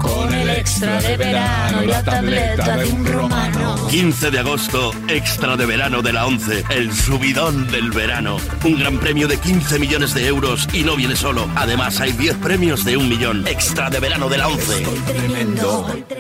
con 0.07 0.33
el 0.33 0.49
extra 0.51 1.01
de 1.01 1.17
verano 1.17 1.83
y 1.83 1.87
la 1.87 2.03
tableta 2.03 2.77
de 2.77 2.87
un 2.87 3.05
romano. 3.05 3.89
15 3.89 4.31
de 4.31 4.39
agosto, 4.39 4.93
extra 5.09 5.57
de 5.57 5.67
verano 5.67 6.03
de 6.03 6.13
la 6.13 6.27
11, 6.27 6.65
el 6.71 6.93
subidón 6.93 7.71
del 7.71 7.91
verano. 7.91 8.39
Un 8.65 8.79
gran 8.79 8.99
premio 8.99 9.29
de 9.29 9.39
15 9.39 9.79
millones 9.79 10.15
de 10.15 10.27
euros 10.27 10.69
y 10.73 10.83
no 10.83 10.97
viene 10.97 11.17
solo. 11.17 11.49
Además, 11.55 12.01
hay 12.01 12.13
10 12.13 12.37
premios 12.37 12.85
de 12.85 12.97
un 12.97 13.09
millón. 13.09 13.47
Extra 13.47 13.91
de 13.91 14.01
verano 14.01 14.29
de 14.29 14.39
la 14.39 14.49
11. 14.49 14.85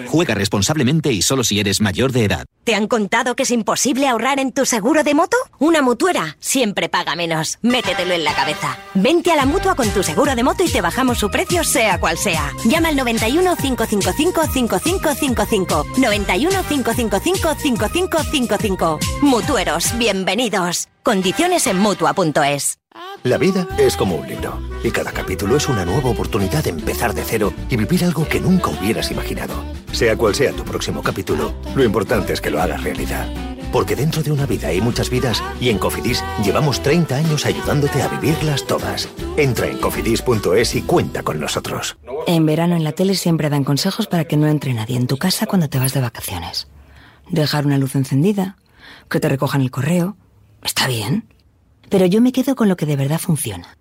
Juega 0.09 0.35
responsablemente 0.35 1.13
y 1.13 1.23
solo 1.23 1.45
si 1.45 1.61
eres 1.61 1.81
mayor 1.81 2.13
de 2.13 2.25
edad. 2.25 2.47
¿Te 2.65 2.75
han 2.75 2.89
contado 2.89 3.37
que 3.37 3.45
es 3.45 3.51
imposible 3.51 4.09
ahorrar 4.09 4.41
en 4.41 4.53
tu 4.53 4.67
seguro 4.67 5.05
de 5.05 5.15
moto? 5.15 5.37
Una 5.59 5.83
mutuera 5.83 6.37
siempre 6.41 6.89
paga 6.89 7.15
menos. 7.15 7.59
Métetelo 7.63 8.15
en 8.15 8.25
la 8.25 8.35
cabeza. 8.35 8.77
Vente 8.95 9.31
a 9.31 9.37
la 9.37 9.47
mutua 9.47 9.77
con 9.77 9.89
tu 9.91 10.03
seguro 10.03 10.35
de 10.35 10.43
moto 10.43 10.65
y 10.65 10.69
te 10.69 10.81
bajamos 10.81 11.19
su 11.19 11.31
precio, 11.31 11.63
sea 11.63 12.01
cual 12.01 12.19
sea. 12.19 12.53
Llama 12.65 12.89
al 12.89 12.97
91 12.97 13.57
555 13.77 14.47
5555. 14.47 15.87
91 15.99 16.63
555 16.69 17.55
5555. 17.55 18.99
Mutueros, 19.23 19.97
bienvenidos. 19.99 20.89
Condiciones 21.03 21.67
en 21.67 21.79
mutua.es. 21.79 22.79
La 23.23 23.39
vida 23.39 23.67
es 23.79 23.97
como 23.97 24.17
un 24.17 24.27
libro 24.27 24.59
y 24.83 24.91
cada 24.91 25.13
capítulo 25.13 25.57
es 25.57 25.69
una 25.69 25.85
nueva 25.85 26.11
oportunidad 26.11 26.65
de 26.65 26.71
empezar 26.71 27.15
de 27.15 27.25
cero 27.25 27.53
y 27.69 27.77
vivir 27.77 28.05
algo 28.05 28.27
que 28.27 28.41
nunca 28.41 28.71
hubieras 28.71 29.11
imaginado. 29.11 29.55
Sea 29.93 30.17
cual 30.17 30.35
sea 30.35 30.53
tu 30.53 30.65
próximo 30.65 31.03
capítulo, 31.03 31.53
lo 31.75 31.85
importante 31.85 32.33
es 32.33 32.41
que 32.41 32.51
lo 32.51 32.61
hagas 32.61 32.83
realidad. 32.83 33.29
Porque 33.73 33.97
dentro 33.97 34.23
de 34.23 34.33
una 34.33 34.47
vida 34.47 34.69
hay 34.69 34.81
muchas 34.81 35.11
vidas 35.11 35.43
y 35.61 35.71
en 35.71 35.79
Cofidis 35.79 36.23
llevamos 36.45 36.83
30 36.83 37.17
años 37.17 37.47
ayudándote 37.47 38.03
a 38.03 38.09
vivirlas 38.09 38.67
todas. 38.67 39.09
Entra 39.37 39.67
en 39.69 39.79
cofidis.es 39.79 40.75
y 40.75 40.83
cuenta 40.83 41.23
con 41.23 41.41
nosotros. 41.41 41.97
En 42.27 42.47
verano 42.47 42.77
en 42.77 42.85
la 42.85 42.93
tele 42.93 43.15
siempre 43.15 43.51
dan 43.51 43.65
consejos 43.65 44.07
para 44.07 44.25
que 44.25 44.37
no 44.37 44.47
entre 44.47 44.75
nadie 44.75 44.97
en 44.97 45.07
tu 45.07 45.17
casa 45.17 45.47
cuando 45.47 45.69
te 45.69 45.79
vas 45.79 45.95
de 45.95 46.01
vacaciones. 46.01 46.69
Dejar 47.31 47.67
una 47.67 47.79
luz 47.79 47.95
encendida, 47.95 48.57
que 49.09 49.21
te 49.21 49.29
recojan 49.29 49.61
el 49.61 49.71
correo. 49.71 50.17
Está 50.63 50.87
bien. 50.87 51.29
Pero 51.89 52.07
yo 52.07 52.21
me 52.21 52.33
quedo 52.33 52.57
con 52.57 52.69
lo 52.69 52.77
que 52.77 52.87
de 52.87 52.97
verdad 52.97 53.19
funciona. 53.19 53.77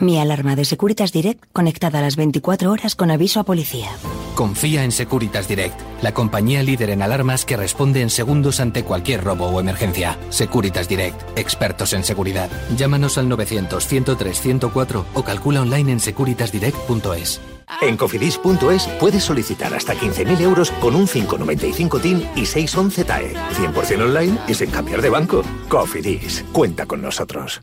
Mi 0.00 0.18
alarma 0.18 0.56
de 0.56 0.64
Securitas 0.64 1.12
Direct 1.12 1.44
conectada 1.52 1.98
a 1.98 2.02
las 2.02 2.16
24 2.16 2.72
horas 2.72 2.96
con 2.96 3.10
aviso 3.10 3.38
a 3.38 3.44
policía. 3.44 3.90
Confía 4.34 4.82
en 4.82 4.92
Securitas 4.92 5.46
Direct, 5.46 5.78
la 6.00 6.14
compañía 6.14 6.62
líder 6.62 6.88
en 6.88 7.02
alarmas 7.02 7.44
que 7.44 7.58
responde 7.58 8.00
en 8.00 8.08
segundos 8.08 8.60
ante 8.60 8.82
cualquier 8.82 9.22
robo 9.22 9.48
o 9.48 9.60
emergencia. 9.60 10.18
Securitas 10.30 10.88
Direct, 10.88 11.20
expertos 11.38 11.92
en 11.92 12.02
seguridad. 12.02 12.48
Llámanos 12.74 13.18
al 13.18 13.28
900-103-104 13.28 15.04
o 15.12 15.22
calcula 15.22 15.60
online 15.60 15.92
en 15.92 16.00
securitasdirect.es. 16.00 17.42
En 17.82 17.98
cofidis.es 17.98 18.86
puedes 18.98 19.22
solicitar 19.22 19.74
hasta 19.74 19.94
15.000 19.94 20.40
euros 20.40 20.70
con 20.80 20.96
un 20.96 21.06
595 21.06 22.00
TIN 22.00 22.26
y 22.34 22.46
611 22.46 23.04
TAE. 23.04 23.34
100% 23.34 24.02
online 24.02 24.38
y 24.48 24.54
sin 24.54 24.70
cambiar 24.70 25.02
de 25.02 25.10
banco. 25.10 25.42
Cofidis, 25.68 26.42
cuenta 26.52 26.86
con 26.86 27.02
nosotros. 27.02 27.60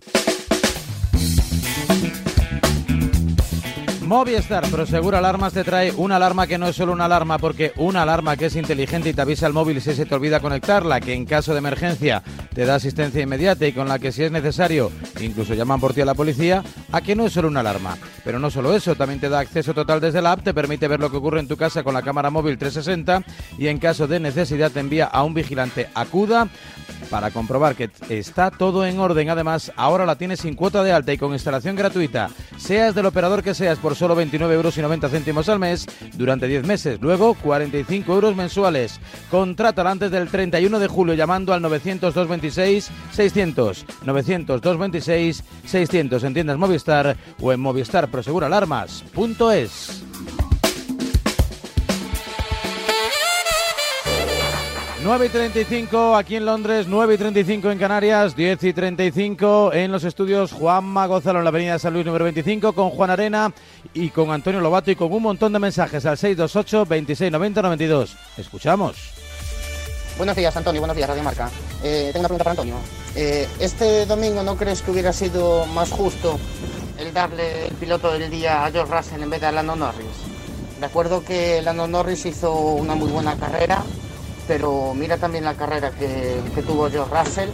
Movistar 4.07 4.65
Prosegura 4.71 5.17
Alarmas 5.17 5.51
te 5.51 5.65
trae 5.65 5.91
una 5.91 6.15
alarma 6.15 6.47
que 6.47 6.57
no 6.57 6.69
es 6.69 6.77
solo 6.77 6.93
una 6.93 7.05
alarma, 7.05 7.37
porque 7.39 7.73
una 7.75 8.03
alarma 8.03 8.37
que 8.37 8.45
es 8.45 8.55
inteligente 8.55 9.09
y 9.09 9.13
te 9.13 9.21
avisa 9.21 9.47
al 9.47 9.51
móvil 9.51 9.81
si 9.81 9.93
se 9.93 10.05
te 10.05 10.15
olvida 10.15 10.39
conectarla, 10.39 11.01
que 11.01 11.13
en 11.13 11.25
caso 11.25 11.51
de 11.51 11.57
emergencia 11.57 12.23
te 12.55 12.65
da 12.65 12.75
asistencia 12.75 13.21
inmediata 13.21 13.67
y 13.67 13.73
con 13.73 13.89
la 13.89 13.99
que 13.99 14.13
si 14.13 14.23
es 14.23 14.31
necesario 14.31 14.91
incluso 15.19 15.55
llaman 15.55 15.81
por 15.81 15.93
ti 15.93 15.99
a 15.99 16.05
la 16.05 16.13
policía, 16.13 16.63
a 16.93 17.01
que 17.01 17.17
no 17.17 17.25
es 17.25 17.33
solo 17.33 17.49
una 17.49 17.59
alarma. 17.59 17.97
Pero 18.23 18.39
no 18.39 18.49
solo 18.49 18.73
eso, 18.73 18.95
también 18.95 19.19
te 19.19 19.27
da 19.27 19.39
acceso 19.39 19.73
total 19.73 19.99
desde 19.99 20.21
la 20.21 20.31
app, 20.31 20.43
te 20.43 20.53
permite 20.53 20.87
ver 20.87 21.01
lo 21.01 21.11
que 21.11 21.17
ocurre 21.17 21.41
en 21.41 21.49
tu 21.49 21.57
casa 21.57 21.83
con 21.83 21.93
la 21.93 22.01
cámara 22.01 22.29
móvil 22.29 22.57
360 22.57 23.23
y 23.57 23.67
en 23.67 23.77
caso 23.77 24.07
de 24.07 24.21
necesidad 24.21 24.71
te 24.71 24.79
envía 24.79 25.05
a 25.05 25.23
un 25.23 25.33
vigilante 25.33 25.89
acuda 25.93 26.47
para 27.09 27.31
comprobar 27.31 27.75
que 27.75 27.89
está 28.09 28.51
todo 28.51 28.85
en 28.85 28.99
orden. 28.99 29.29
Además, 29.29 29.71
ahora 29.75 30.05
la 30.05 30.15
tienes 30.15 30.41
sin 30.41 30.55
cuota 30.55 30.83
de 30.83 30.91
alta 30.91 31.13
y 31.13 31.17
con 31.17 31.33
instalación 31.33 31.75
gratuita. 31.75 32.29
Seas 32.57 32.95
del 32.95 33.05
operador 33.05 33.43
que 33.43 33.53
seas 33.53 33.77
por 33.79 33.95
solo 33.97 34.15
29 34.15 34.53
euros 34.53 34.77
y 34.77 34.81
90 34.81 35.09
céntimos 35.09 35.49
al 35.49 35.59
mes 35.59 35.85
durante 36.13 36.47
10 36.47 36.65
meses. 36.65 37.01
Luego, 37.01 37.33
45 37.33 38.13
euros 38.13 38.33
mensuales. 38.35 39.01
Contrátala 39.29 39.91
antes 39.91 40.09
del 40.11 40.29
31 40.29 40.79
de 40.79 40.87
julio 40.87 41.15
llamando 41.15 41.51
al 41.53 41.61
900-226-600. 41.63 43.83
900-226-600 44.05 46.23
en 46.23 46.33
tiendas 46.33 46.57
Movistar 46.57 47.17
o 47.41 47.51
en 47.51 47.59
movistarproseguralarmas.es. 47.59 50.06
9 55.03 55.27
y 55.27 55.29
35 55.29 56.15
aquí 56.15 56.37
en 56.37 56.45
Londres, 56.45 56.87
9 56.87 57.13
y 57.13 57.17
35 57.17 57.69
en 57.71 57.77
Canarias, 57.77 58.35
10 58.35 58.63
y 58.63 58.73
35 58.73 59.71
en 59.73 59.91
los 59.91 60.03
estudios 60.03 60.51
Juanma 60.51 61.05
Gonzalo 61.05 61.37
en 61.37 61.45
la 61.45 61.49
avenida 61.49 61.77
San 61.77 61.93
Luis 61.93 62.05
número 62.05 62.23
25 62.23 62.73
con 62.73 62.89
Juan 62.89 63.11
Arena 63.11 63.53
y 63.93 64.09
con 64.09 64.31
Antonio 64.31 64.59
Lobato 64.59 64.89
y 64.89 64.95
con 64.95 65.13
un 65.13 65.21
montón 65.21 65.53
de 65.53 65.59
mensajes 65.59 66.05
al 66.07 66.17
628 66.17 66.85
26 66.85 67.31
90 67.31 67.61
92. 67.61 68.17
Escuchamos. 68.37 68.95
Buenos 70.17 70.35
días, 70.35 70.57
Antonio. 70.57 70.81
Buenos 70.81 70.97
días, 70.97 71.07
Radio 71.07 71.23
Marca. 71.23 71.51
Eh, 71.83 72.09
tengo 72.11 72.21
una 72.21 72.29
pregunta 72.29 72.43
para 72.43 72.51
Antonio. 72.51 72.75
Eh, 73.15 73.47
¿Este 73.59 74.07
domingo 74.07 74.41
no 74.41 74.57
crees 74.57 74.81
que 74.81 74.89
hubiera 74.89 75.13
sido 75.13 75.67
más 75.67 75.91
justo 75.91 76.39
el 76.97 77.13
darle 77.13 77.67
el 77.67 77.75
piloto 77.75 78.11
del 78.11 78.31
día 78.31 78.65
a 78.65 78.71
George 78.71 78.91
Russell 78.91 79.21
en 79.21 79.29
vez 79.29 79.41
de 79.41 79.47
a 79.47 79.51
Lando 79.51 79.75
Norris? 79.75 80.07
Recuerdo 80.81 81.23
que 81.23 81.61
Lando 81.61 81.87
Norris 81.87 82.25
hizo 82.25 82.51
una 82.51 82.95
muy 82.95 83.11
buena 83.11 83.35
carrera, 83.37 83.83
pero 84.47 84.93
mira 84.95 85.17
también 85.17 85.43
la 85.43 85.53
carrera 85.55 85.91
que, 85.91 86.39
que 86.55 86.61
tuvo 86.61 86.89
George 86.89 87.13
Russell, 87.15 87.49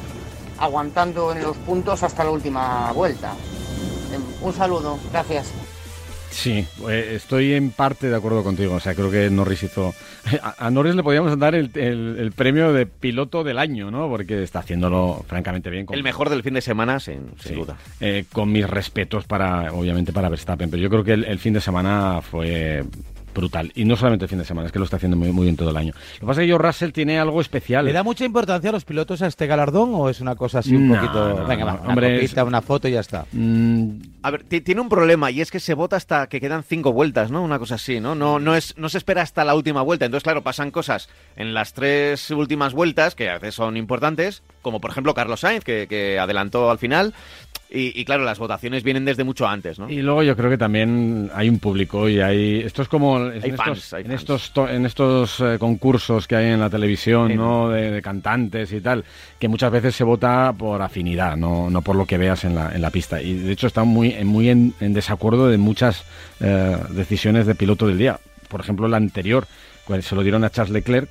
aguantando 0.60 1.32
en 1.32 1.42
los 1.42 1.58
puntos 1.58 2.04
hasta 2.04 2.24
la 2.24 2.30
última 2.32 2.92
vuelta. 2.94 3.34
Eh, 4.12 4.20
Un 4.42 4.54
saludo, 4.54 4.98
gracias. 5.12 5.52
Sí, 6.30 6.66
eh, 6.90 7.12
estoy 7.16 7.54
en 7.54 7.70
parte 7.70 8.10
de 8.10 8.16
acuerdo 8.16 8.44
contigo. 8.44 8.74
O 8.74 8.80
sea, 8.80 8.96
creo 8.96 9.12
que 9.12 9.30
Norris 9.30 9.62
hizo. 9.64 9.94
A, 10.42 10.66
a 10.66 10.72
Norris 10.72 10.96
le 10.96 11.04
podíamos 11.04 11.38
dar 11.38 11.54
el, 11.54 11.70
el- 11.76 12.16
el 12.18 12.32
premio 12.32 12.74
de 12.74 12.88
piloto 12.88 13.44
del 13.44 13.60
año, 13.60 13.92
¿no? 13.92 14.08
Porque 14.10 14.42
está 14.42 14.60
haciéndolo 14.60 15.24
francamente 15.28 15.70
bien. 15.70 15.86
con- 15.86 15.96
El 15.96 16.02
mejor 16.02 16.32
del 16.32 16.42
fin 16.42 16.56
de 16.56 16.62
semana, 16.62 17.00
sin, 17.00 17.34
sin 17.40 17.50
Sí. 17.50 17.54
duda. 17.54 17.78
Eh, 18.00 18.26
con 18.32 18.52
mis 18.52 18.68
respetos 18.68 19.26
para, 19.26 19.72
obviamente, 19.74 20.12
para 20.12 20.28
Verstappen. 20.30 20.72
Pero 20.72 20.82
yo 20.82 20.90
creo 20.90 21.04
que 21.04 21.14
el, 21.14 21.24
el 21.26 21.38
fin 21.38 21.54
de 21.54 21.62
semana 21.62 22.20
fue 22.24 22.84
brutal. 23.34 23.72
Y 23.76 23.86
no 23.86 23.96
solamente 23.96 24.26
el 24.26 24.30
fin 24.30 24.40
de 24.40 24.46
semana, 24.46 24.68
es 24.68 24.72
que 24.72 24.80
lo 24.80 24.86
está 24.86 24.98
haciendo 24.98 25.18
muy, 25.18 25.32
muy 25.32 25.44
bien 25.46 25.56
todo 25.58 25.70
el 25.70 25.78
año. 25.78 25.94
Lo 26.16 26.20
que 26.20 26.26
pasa 26.26 26.42
es 26.42 26.46
que 26.46 26.48
George 26.50 26.68
Russell 26.68 26.92
tiene 26.92 27.20
algo 27.20 27.42
especial. 27.42 27.86
¿Le 27.86 27.94
da 27.94 28.04
mucha 28.04 28.26
importancia 28.26 28.70
a 28.70 28.74
los 28.74 28.86
pilotos 28.86 29.22
a 29.22 29.28
este 29.28 29.48
galardón 29.48 29.92
o 29.94 30.10
es 30.10 30.22
una 30.22 30.36
cosa 30.36 30.60
así 30.60 30.76
un 30.76 30.88
No, 30.90 30.96
poquito... 30.96 31.30
no, 31.42 31.48
Venga, 31.48 31.66
no, 31.66 31.66
va, 31.66 31.74
una 31.82 31.90
hombre, 31.90 32.16
copita, 32.22 32.42
es- 32.42 32.48
una 32.48 32.62
foto 32.62 32.88
y 32.88 32.92
ya 32.92 33.00
está. 33.00 33.26
Mm, 33.32 33.90
A 34.24 34.32
ver, 34.32 34.44
ti- 34.44 34.62
tiene 34.62 34.82
un 34.82 34.90
problema 34.90 35.32
y 35.32 35.42
es 35.42 35.52
que 35.52 35.60
se 35.60 35.74
vota 35.74 35.96
hasta 35.96 36.28
que 36.28 36.40
quedan 36.40 36.64
cinco 36.64 36.94
vueltas, 36.94 37.32
¿no? 37.32 37.42
Una 37.44 37.60
cosa 37.60 37.76
así, 37.76 38.00
¿no? 38.00 38.16
No, 38.16 38.40
no, 38.40 38.56
es, 38.56 38.78
no 38.78 38.90
se 38.90 38.98
espera 38.98 39.22
hasta 39.22 39.44
la 39.44 39.56
última 39.56 39.82
vuelta. 39.82 40.06
Entonces, 40.06 40.24
claro, 40.24 40.42
pasan 40.44 40.72
cosas 40.72 41.10
en 41.36 41.54
las 41.54 41.74
tres 41.74 42.30
últimas 42.32 42.74
vueltas 42.74 43.16
que 43.16 43.30
a 43.30 43.34
veces 43.34 43.56
son 43.56 43.78
importantes, 43.78 44.44
como 44.62 44.80
por 44.80 44.92
ejemplo 44.92 45.14
Carlos 45.14 45.40
Sainz, 45.42 45.64
que, 45.64 45.88
que 45.90 46.20
adelantó 46.20 46.70
al 46.72 46.78
final. 46.78 47.14
Y, 47.76 48.00
y, 48.00 48.06
claro, 48.06 48.24
las 48.24 48.38
votaciones 48.38 48.84
vienen 48.84 49.04
desde 49.04 49.24
mucho 49.24 49.48
antes, 49.48 49.80
¿no? 49.80 49.90
Y 49.90 50.04
luego 50.04 50.22
yo 50.22 50.36
creo 50.38 50.48
que 50.52 50.60
también 50.60 51.32
hay 51.34 51.50
un 51.50 51.58
público 51.58 52.08
y 52.08 52.22
hay 52.22 52.60
esto 52.60 52.84
es 52.84 52.88
como 52.88 53.18
en 53.20 53.44
estos, 53.44 53.94
hay 53.94 54.04
en 54.06 54.12
estos 54.12 54.52
to- 54.52 54.70
en 54.70 54.86
estos 54.86 55.40
eh, 55.40 55.58
concursos 55.60 56.28
que 56.28 56.36
hay 56.36 56.52
en 56.52 56.60
la 56.60 56.70
televisión, 56.70 57.30
Sí. 57.32 57.36
¿no? 57.36 57.70
De, 57.70 57.90
de 57.90 58.02
cantantes 58.04 58.72
y 58.74 58.80
tal, 58.80 59.04
que 59.40 59.48
muchas 59.48 59.72
veces 59.72 59.96
se 59.96 60.04
vota 60.04 60.54
por 60.56 60.84
afinidad, 60.84 61.36
no, 61.36 61.70
no 61.72 61.82
por 61.82 61.96
lo 61.96 62.06
que 62.06 62.20
veas 62.20 62.44
en 62.46 62.54
la, 62.54 62.72
en 62.76 62.82
la 62.82 62.92
pista. 62.92 63.20
Y 63.22 63.34
de 63.34 63.52
hecho 63.52 63.66
está 63.66 63.84
muy 63.84 64.12
en- 64.12 64.28
muy 64.28 64.50
en, 64.50 64.76
en 64.80 64.94
desacuerdo 64.94 65.48
de 65.48 65.58
muchas 65.58 66.04
eh, 66.42 66.78
decisiones 66.92 67.48
de 67.48 67.56
piloto 67.56 67.88
del 67.88 67.98
día. 67.98 68.20
Por 68.50 68.60
ejemplo, 68.62 68.88
la 68.88 68.98
anterior, 68.98 69.48
cuando 69.86 70.04
se 70.06 70.14
lo 70.14 70.22
dieron 70.22 70.44
a 70.44 70.52
Charles 70.52 70.74
Leclerc 70.74 71.10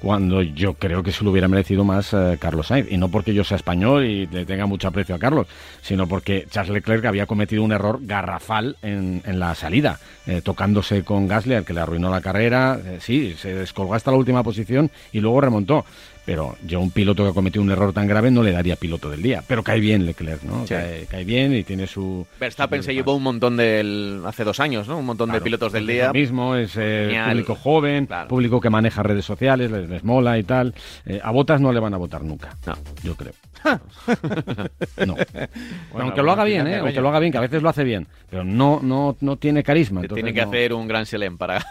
cuando 0.00 0.42
yo 0.42 0.74
creo 0.74 1.02
que 1.02 1.12
se 1.12 1.24
lo 1.24 1.30
hubiera 1.30 1.48
merecido 1.48 1.84
más 1.84 2.12
eh, 2.14 2.38
Carlos 2.40 2.68
Sainz. 2.68 2.90
Y 2.90 2.96
no 2.96 3.08
porque 3.08 3.34
yo 3.34 3.44
sea 3.44 3.56
español 3.56 4.04
y 4.04 4.26
le 4.26 4.46
tenga 4.46 4.66
mucho 4.66 4.88
aprecio 4.88 5.14
a 5.14 5.18
Carlos, 5.18 5.46
sino 5.82 6.06
porque 6.06 6.46
Charles 6.50 6.72
Leclerc 6.72 7.04
había 7.04 7.26
cometido 7.26 7.62
un 7.62 7.72
error 7.72 7.98
garrafal 8.02 8.76
en, 8.82 9.22
en 9.24 9.38
la 9.38 9.54
salida, 9.54 9.98
eh, 10.26 10.40
tocándose 10.42 11.02
con 11.02 11.26
Gasly, 11.26 11.54
al 11.54 11.64
que 11.64 11.74
le 11.74 11.80
arruinó 11.80 12.10
la 12.10 12.20
carrera. 12.20 12.78
Eh, 12.84 12.98
sí, 13.00 13.34
se 13.38 13.54
descolgó 13.54 13.94
hasta 13.94 14.10
la 14.10 14.16
última 14.16 14.42
posición 14.42 14.90
y 15.12 15.20
luego 15.20 15.40
remontó. 15.40 15.84
Pero 16.28 16.58
yo 16.62 16.78
a 16.78 16.82
un 16.82 16.90
piloto 16.90 17.24
que 17.24 17.30
ha 17.30 17.32
cometido 17.32 17.62
un 17.62 17.70
error 17.70 17.94
tan 17.94 18.06
grave 18.06 18.30
no 18.30 18.42
le 18.42 18.52
daría 18.52 18.76
piloto 18.76 19.08
del 19.08 19.22
día. 19.22 19.42
Pero 19.48 19.62
cae 19.62 19.80
bien 19.80 20.04
Leclerc, 20.04 20.42
¿no? 20.42 20.60
Sí. 20.66 20.74
Cae, 20.74 21.06
cae 21.10 21.24
bien 21.24 21.54
y 21.54 21.64
tiene 21.64 21.86
su... 21.86 22.26
Verstappen 22.38 22.82
su- 22.82 22.86
se 22.88 22.94
llevó 22.94 23.14
un 23.14 23.22
montón 23.22 23.56
del 23.56 24.20
hace 24.26 24.44
dos 24.44 24.60
años, 24.60 24.86
¿no? 24.88 24.98
Un 24.98 25.06
montón 25.06 25.32
de 25.32 25.40
pilotos 25.40 25.72
del 25.72 25.86
día. 25.86 26.08
Lo 26.08 26.12
mismo, 26.12 26.54
es 26.54 26.72
eh, 26.76 27.18
público 27.30 27.54
joven, 27.54 28.04
Claro. 28.04 28.28
público 28.28 28.60
que 28.60 28.68
maneja 28.68 29.02
redes 29.02 29.24
sociales, 29.24 29.70
les, 29.70 29.88
les 29.88 30.04
mola 30.04 30.38
y 30.38 30.42
tal. 30.42 30.74
Eh, 31.06 31.18
a 31.24 31.30
Botas 31.30 31.62
no 31.62 31.72
le 31.72 31.80
van 31.80 31.94
a 31.94 31.96
votar 31.96 32.22
nunca, 32.22 32.54
No. 32.66 32.74
yo 33.02 33.14
creo. 33.16 33.32
no. 35.06 35.16
Bueno, 35.92 36.08
aunque 36.10 36.22
lo 36.22 36.30
haga 36.32 36.44
bien, 36.44 36.66
¿eh? 36.66 36.76
aunque 36.76 37.00
lo 37.00 37.08
haga 37.08 37.18
bien, 37.18 37.32
que 37.32 37.38
a 37.38 37.40
veces 37.40 37.62
lo 37.62 37.68
hace 37.70 37.82
bien, 37.82 38.06
pero 38.30 38.44
no, 38.44 38.80
no, 38.82 39.16
no 39.20 39.36
tiene 39.36 39.62
carisma. 39.62 40.02
Tiene 40.02 40.32
que 40.34 40.42
no- 40.42 40.48
hacer 40.48 40.72
un 40.74 40.86
gran 40.86 41.06
Selem 41.06 41.36
para... 41.38 41.64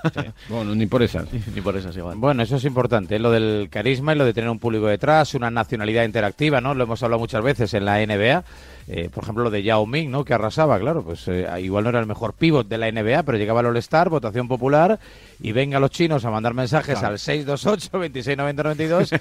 Bueno, 0.50 0.74
ni 0.76 0.86
por 0.88 1.04
esas. 1.04 1.28
Ni 1.56 1.62
por 1.62 1.78
eso 1.78 1.90
es 1.90 1.98
igual. 1.98 2.18
Bueno, 2.18 2.42
eso 2.44 2.56
es 2.58 2.66
importante, 2.66 3.16
¿eh? 3.16 3.20
lo 3.20 3.32
del 3.32 3.68
carisma 3.70 4.14
y 4.14 4.18
lo 4.18 4.26
de 4.26 4.34
tener 4.34 4.47
tener 4.48 4.52
un 4.52 4.60
público 4.60 4.88
detrás, 4.88 5.34
una 5.36 5.52
nacionalidad 5.52 6.04
interactiva, 6.06 6.62
¿no? 6.62 6.74
Lo 6.74 6.84
hemos 6.86 7.04
hablado 7.04 7.20
muchas 7.20 7.44
veces 7.44 7.74
en 7.74 7.86
la 7.86 8.00
NBA. 8.06 8.44
Eh, 8.90 9.10
por 9.14 9.24
ejemplo, 9.24 9.44
lo 9.44 9.50
de 9.50 9.64
Yao 9.64 9.86
Ming, 9.86 10.10
¿no? 10.10 10.24
Que 10.24 10.34
arrasaba, 10.34 10.80
claro, 10.80 11.04
pues 11.04 11.28
eh, 11.28 11.46
igual 11.62 11.84
no 11.84 11.90
era 11.90 12.00
el 12.00 12.06
mejor 12.06 12.34
pivot 12.34 12.66
de 12.70 12.78
la 12.78 12.90
NBA, 12.90 13.24
pero 13.24 13.38
llegaba 13.38 13.60
al 13.60 13.66
All-Star, 13.66 14.08
votación 14.10 14.48
popular, 14.48 14.98
y 15.42 15.52
venga 15.52 15.78
los 15.82 15.92
chinos 15.92 16.24
a 16.24 16.32
mandar 16.32 16.54
mensajes 16.54 17.04
al 17.04 17.20
628 17.20 17.90
2690 17.92 18.64
92 18.64 19.12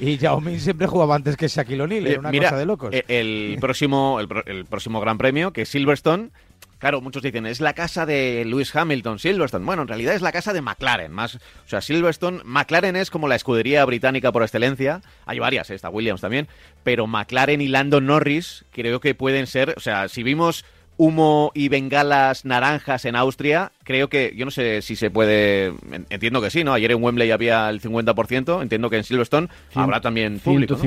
y 0.00 0.16
Yao 0.18 0.40
Ming 0.40 0.60
siempre 0.60 0.86
jugaba 0.86 1.16
antes 1.16 1.36
que 1.36 1.48
Shaquille 1.48 1.82
O'Neal, 1.82 2.06
era 2.06 2.20
una 2.20 2.30
Mira, 2.30 2.50
cosa 2.50 2.58
de 2.60 2.66
locos. 2.66 2.94
eh, 2.94 3.04
El 3.08 3.58
próximo, 3.60 4.20
el, 4.20 4.28
el 4.46 4.64
próximo 4.66 5.00
Gran 5.00 5.18
Premio, 5.18 5.52
que 5.52 5.62
es 5.62 5.68
Silverstone, 5.68 6.28
claro, 6.78 7.00
muchos 7.00 7.22
dicen, 7.22 7.46
es 7.46 7.60
la 7.60 7.72
casa 7.72 8.06
de 8.06 8.44
Lewis 8.46 8.74
Hamilton, 8.74 9.18
Silverstone. 9.18 9.64
Bueno, 9.64 9.82
en 9.82 9.88
realidad 9.88 10.14
es 10.14 10.22
la 10.22 10.32
casa 10.32 10.52
de 10.52 10.60
McLaren. 10.62 11.12
Más, 11.12 11.36
o 11.36 11.38
sea, 11.66 11.80
Silverstone, 11.80 12.40
McLaren 12.44 12.96
es 12.96 13.10
como 13.10 13.28
la 13.28 13.36
escudería 13.36 13.84
británica 13.84 14.32
por 14.32 14.42
excelencia. 14.42 15.00
Hay 15.24 15.38
varias, 15.38 15.70
está 15.70 15.88
Williams 15.90 16.20
también. 16.20 16.48
Pero 16.84 17.06
McLaren 17.06 17.60
y 17.60 17.68
Lando 17.68 18.00
Norris 18.00 18.64
creo 18.72 19.00
que 19.00 19.14
pueden 19.14 19.46
ser, 19.46 19.74
o 19.76 19.80
sea, 19.80 20.08
si 20.08 20.22
vimos 20.22 20.64
humo 20.98 21.52
y 21.54 21.68
bengalas 21.68 22.46
naranjas 22.46 23.04
en 23.04 23.16
Austria, 23.16 23.70
creo 23.84 24.08
que, 24.08 24.32
yo 24.34 24.46
no 24.46 24.50
sé 24.50 24.80
si 24.80 24.96
se 24.96 25.10
puede, 25.10 25.66
en- 25.92 26.06
entiendo 26.08 26.40
que 26.40 26.48
sí, 26.50 26.64
¿no? 26.64 26.72
Ayer 26.72 26.90
en 26.90 27.02
Wembley 27.02 27.30
había 27.32 27.68
el 27.68 27.82
50%, 27.82 28.62
entiendo 28.62 28.88
que 28.88 28.96
en 28.96 29.04
Silverstone 29.04 29.48
habrá 29.82 30.00
también 30.00 30.38
público. 30.40 30.74
¿no? 30.74 30.80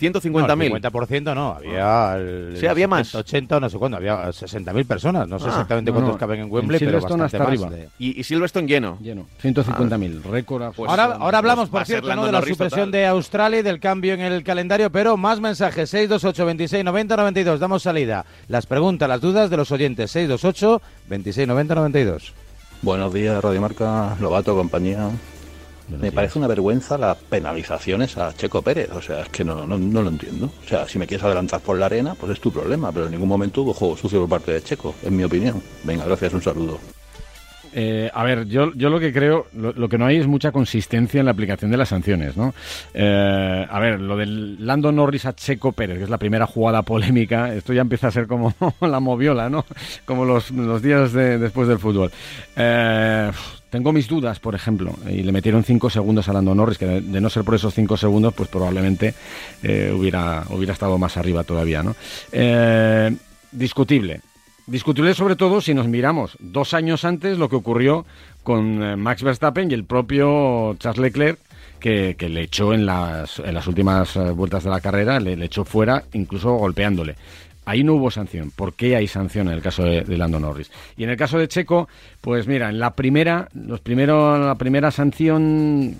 150.000. 0.00 0.20
150.000. 0.32 0.70
No, 0.70 0.76
el 0.76 0.82
50% 0.82 1.34
no, 1.34 1.52
había. 1.52 2.16
El, 2.16 2.56
Sí, 2.58 2.66
había 2.66 2.86
más. 2.88 3.14
80 3.14 3.60
no 3.60 3.68
sé 3.68 3.78
cuándo, 3.78 3.96
había 3.96 4.28
60.000 4.28 4.86
personas. 4.86 5.26
No 5.28 5.38
sé 5.38 5.46
Ah. 5.46 5.50
exactamente 5.50 5.90
No, 5.90 5.94
cuántos 5.96 6.14
no, 6.14 6.18
caben 6.18 6.40
en 6.40 6.46
en 6.46 6.52
Wembley, 6.52 6.78
pero 6.78 6.90
Silverstone 6.92 7.22
bastante 7.22 7.36
hasta 7.44 7.62
más 7.62 7.64
arriba. 7.72 7.84
de- 7.84 7.88
Y, 7.98 8.20
y 8.20 8.24
Silverstone 8.24 8.66
lleno. 8.68 8.98
Lleno. 9.00 9.26
150.000, 9.42 10.22
récord 10.22 10.72
Pues, 10.74 10.88
ahora, 10.90 11.04
ahora 11.18 11.38
hablamos, 11.38 11.68
va 11.68 11.72
por 11.72 11.86
cierto, 11.86 12.14
¿no? 12.14 12.26
De 12.26 12.32
la 12.32 12.40
supresión 12.42 12.70
total. 12.86 12.90
de 12.92 13.06
Australia 13.06 13.58
y 13.60 13.62
del 13.62 13.80
cambio 13.80 14.14
en 14.14 14.20
el 14.20 14.42
calendario, 14.44 14.90
pero 14.90 15.16
más 15.16 15.40
mensajes, 15.40 15.90
628 15.90 16.46
26 16.46 16.84
90 16.84 17.16
92. 17.16 17.60
Damos 17.60 17.82
salida. 17.82 18.24
Las 18.48 18.66
preguntas, 18.66 19.08
las 19.08 19.20
dudas 19.20 19.50
de 19.50 19.56
los 19.56 19.70
oyentes, 19.72 20.10
628 20.10 20.80
26 21.08 21.48
90 21.48 21.74
92. 21.74 22.32
Buenos 22.82 23.12
días, 23.12 23.42
Radio 23.42 23.60
Marca, 23.60 24.16
Lobato, 24.20 24.54
compañía. 24.54 25.08
Me 25.88 26.12
parece 26.12 26.38
una 26.38 26.48
vergüenza 26.48 26.98
las 26.98 27.16
penalizaciones 27.16 28.18
a 28.18 28.34
Checo 28.34 28.62
Pérez. 28.62 28.90
O 28.92 29.00
sea, 29.00 29.22
es 29.22 29.28
que 29.30 29.44
no, 29.44 29.66
no, 29.66 29.78
no 29.78 30.02
lo 30.02 30.08
entiendo. 30.08 30.50
O 30.64 30.68
sea, 30.68 30.86
si 30.86 30.98
me 30.98 31.06
quieres 31.06 31.24
adelantar 31.24 31.60
por 31.60 31.78
la 31.78 31.86
arena, 31.86 32.14
pues 32.14 32.32
es 32.32 32.40
tu 32.40 32.52
problema. 32.52 32.92
Pero 32.92 33.06
en 33.06 33.12
ningún 33.12 33.28
momento 33.28 33.62
hubo 33.62 33.72
juego 33.72 33.96
sucio 33.96 34.20
por 34.20 34.28
parte 34.28 34.52
de 34.52 34.62
Checo, 34.62 34.94
en 35.02 35.16
mi 35.16 35.24
opinión. 35.24 35.62
Venga, 35.84 36.04
gracias, 36.04 36.34
un 36.34 36.42
saludo. 36.42 36.78
Eh, 37.80 38.10
a 38.12 38.24
ver, 38.24 38.46
yo, 38.48 38.72
yo 38.74 38.90
lo 38.90 38.98
que 38.98 39.12
creo, 39.12 39.46
lo, 39.54 39.88
que 39.88 39.98
no 39.98 40.06
hay 40.06 40.16
es 40.16 40.26
mucha 40.26 40.50
consistencia 40.50 41.20
en 41.20 41.26
la 41.26 41.30
aplicación 41.30 41.70
de 41.70 41.76
las 41.76 41.90
sanciones, 41.90 42.36
¿no? 42.36 42.52
Eh, 42.92 43.66
a 43.70 43.78
ver, 43.78 44.00
lo 44.00 44.16
del 44.16 44.66
Lando 44.66 44.90
Norris 44.90 45.26
a 45.26 45.32
Checo 45.36 45.70
Pérez, 45.70 45.98
que 45.98 46.04
es 46.04 46.10
la 46.10 46.18
primera 46.18 46.44
jugada 46.48 46.82
polémica, 46.82 47.54
esto 47.54 47.72
ya 47.72 47.82
empieza 47.82 48.08
a 48.08 48.10
ser 48.10 48.26
como 48.26 48.52
la 48.80 48.98
moviola, 48.98 49.48
¿no? 49.48 49.64
Como 50.06 50.24
los, 50.24 50.50
los 50.50 50.82
días 50.82 51.12
de- 51.12 51.38
después 51.38 51.68
del 51.68 51.78
fútbol. 51.78 52.10
Eh, 52.56 53.30
tengo 53.70 53.92
mis 53.92 54.08
dudas, 54.08 54.40
por 54.40 54.56
ejemplo, 54.56 54.94
y 55.08 55.22
le 55.22 55.30
metieron 55.30 55.62
cinco 55.62 55.88
segundos 55.88 56.28
a 56.28 56.32
Lando 56.32 56.56
Norris, 56.56 56.78
que 56.78 56.86
de, 56.86 57.00
de 57.00 57.20
no 57.20 57.30
ser 57.30 57.44
por 57.44 57.54
esos 57.54 57.74
cinco 57.74 57.96
segundos, 57.96 58.34
pues 58.34 58.48
probablemente 58.48 59.14
eh, 59.62 59.94
hubiera, 59.96 60.42
hubiera 60.50 60.72
estado 60.72 60.98
más 60.98 61.16
arriba 61.16 61.44
todavía, 61.44 61.84
¿no? 61.84 61.94
Eh, 62.32 63.14
discutible. 63.52 64.20
Discutible 64.68 65.14
sobre 65.14 65.34
todo 65.34 65.62
si 65.62 65.72
nos 65.72 65.88
miramos 65.88 66.36
dos 66.40 66.74
años 66.74 67.06
antes 67.06 67.38
lo 67.38 67.48
que 67.48 67.56
ocurrió 67.56 68.04
con 68.42 68.82
eh, 68.82 68.96
Max 68.96 69.22
Verstappen 69.22 69.70
y 69.70 69.72
el 69.72 69.84
propio 69.84 70.76
Charles 70.78 71.00
Leclerc, 71.00 71.38
que, 71.80 72.16
que 72.18 72.28
le 72.28 72.42
echó 72.42 72.74
en 72.74 72.84
las, 72.84 73.38
en 73.38 73.54
las 73.54 73.66
últimas 73.66 74.14
eh, 74.16 74.30
vueltas 74.30 74.64
de 74.64 74.70
la 74.70 74.82
carrera, 74.82 75.20
le, 75.20 75.42
echó 75.42 75.64
fuera, 75.64 76.04
incluso 76.12 76.52
golpeándole. 76.52 77.16
Ahí 77.64 77.82
no 77.82 77.94
hubo 77.94 78.10
sanción. 78.10 78.50
¿Por 78.50 78.74
qué 78.74 78.94
hay 78.94 79.08
sanción 79.08 79.48
en 79.48 79.54
el 79.54 79.62
caso 79.62 79.84
de, 79.84 80.02
de 80.02 80.18
Lando 80.18 80.38
Norris? 80.38 80.70
Y 80.98 81.04
en 81.04 81.08
el 81.10 81.16
caso 81.16 81.38
de 81.38 81.48
Checo, 81.48 81.88
pues 82.20 82.46
mira, 82.46 82.68
en 82.68 82.78
la 82.78 82.90
primera, 82.90 83.48
los 83.54 83.80
primeros, 83.80 84.38
la 84.38 84.56
primera 84.56 84.90
sanción 84.90 85.96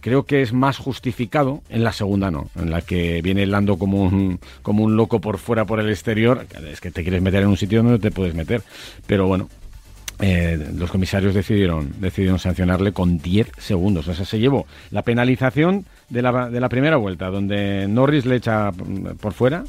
creo 0.00 0.24
que 0.24 0.42
es 0.42 0.52
más 0.52 0.78
justificado, 0.78 1.62
en 1.68 1.84
la 1.84 1.92
segunda 1.92 2.30
no, 2.30 2.48
en 2.56 2.70
la 2.70 2.82
que 2.82 3.22
viene 3.22 3.46
Lando 3.46 3.78
como 3.78 4.02
un, 4.02 4.40
como 4.62 4.84
un 4.84 4.96
loco 4.96 5.20
por 5.20 5.38
fuera, 5.38 5.64
por 5.64 5.80
el 5.80 5.90
exterior, 5.90 6.46
es 6.70 6.80
que 6.80 6.90
te 6.90 7.02
quieres 7.02 7.22
meter 7.22 7.42
en 7.42 7.48
un 7.48 7.56
sitio 7.56 7.82
donde 7.82 7.98
te 7.98 8.10
puedes 8.10 8.34
meter, 8.34 8.62
pero 9.06 9.26
bueno, 9.26 9.48
eh, 10.20 10.72
los 10.76 10.90
comisarios 10.90 11.32
decidieron, 11.32 11.92
decidieron 12.00 12.40
sancionarle 12.40 12.92
con 12.92 13.18
10 13.18 13.52
segundos, 13.58 14.08
o 14.08 14.14
sea, 14.14 14.24
se 14.24 14.38
llevó 14.40 14.66
la 14.90 15.02
penalización 15.02 15.84
de 16.08 16.22
la, 16.22 16.50
de 16.50 16.60
la 16.60 16.68
primera 16.68 16.96
vuelta, 16.96 17.30
donde 17.30 17.86
Norris 17.88 18.26
le 18.26 18.36
echa 18.36 18.72
por 19.20 19.32
fuera, 19.32 19.64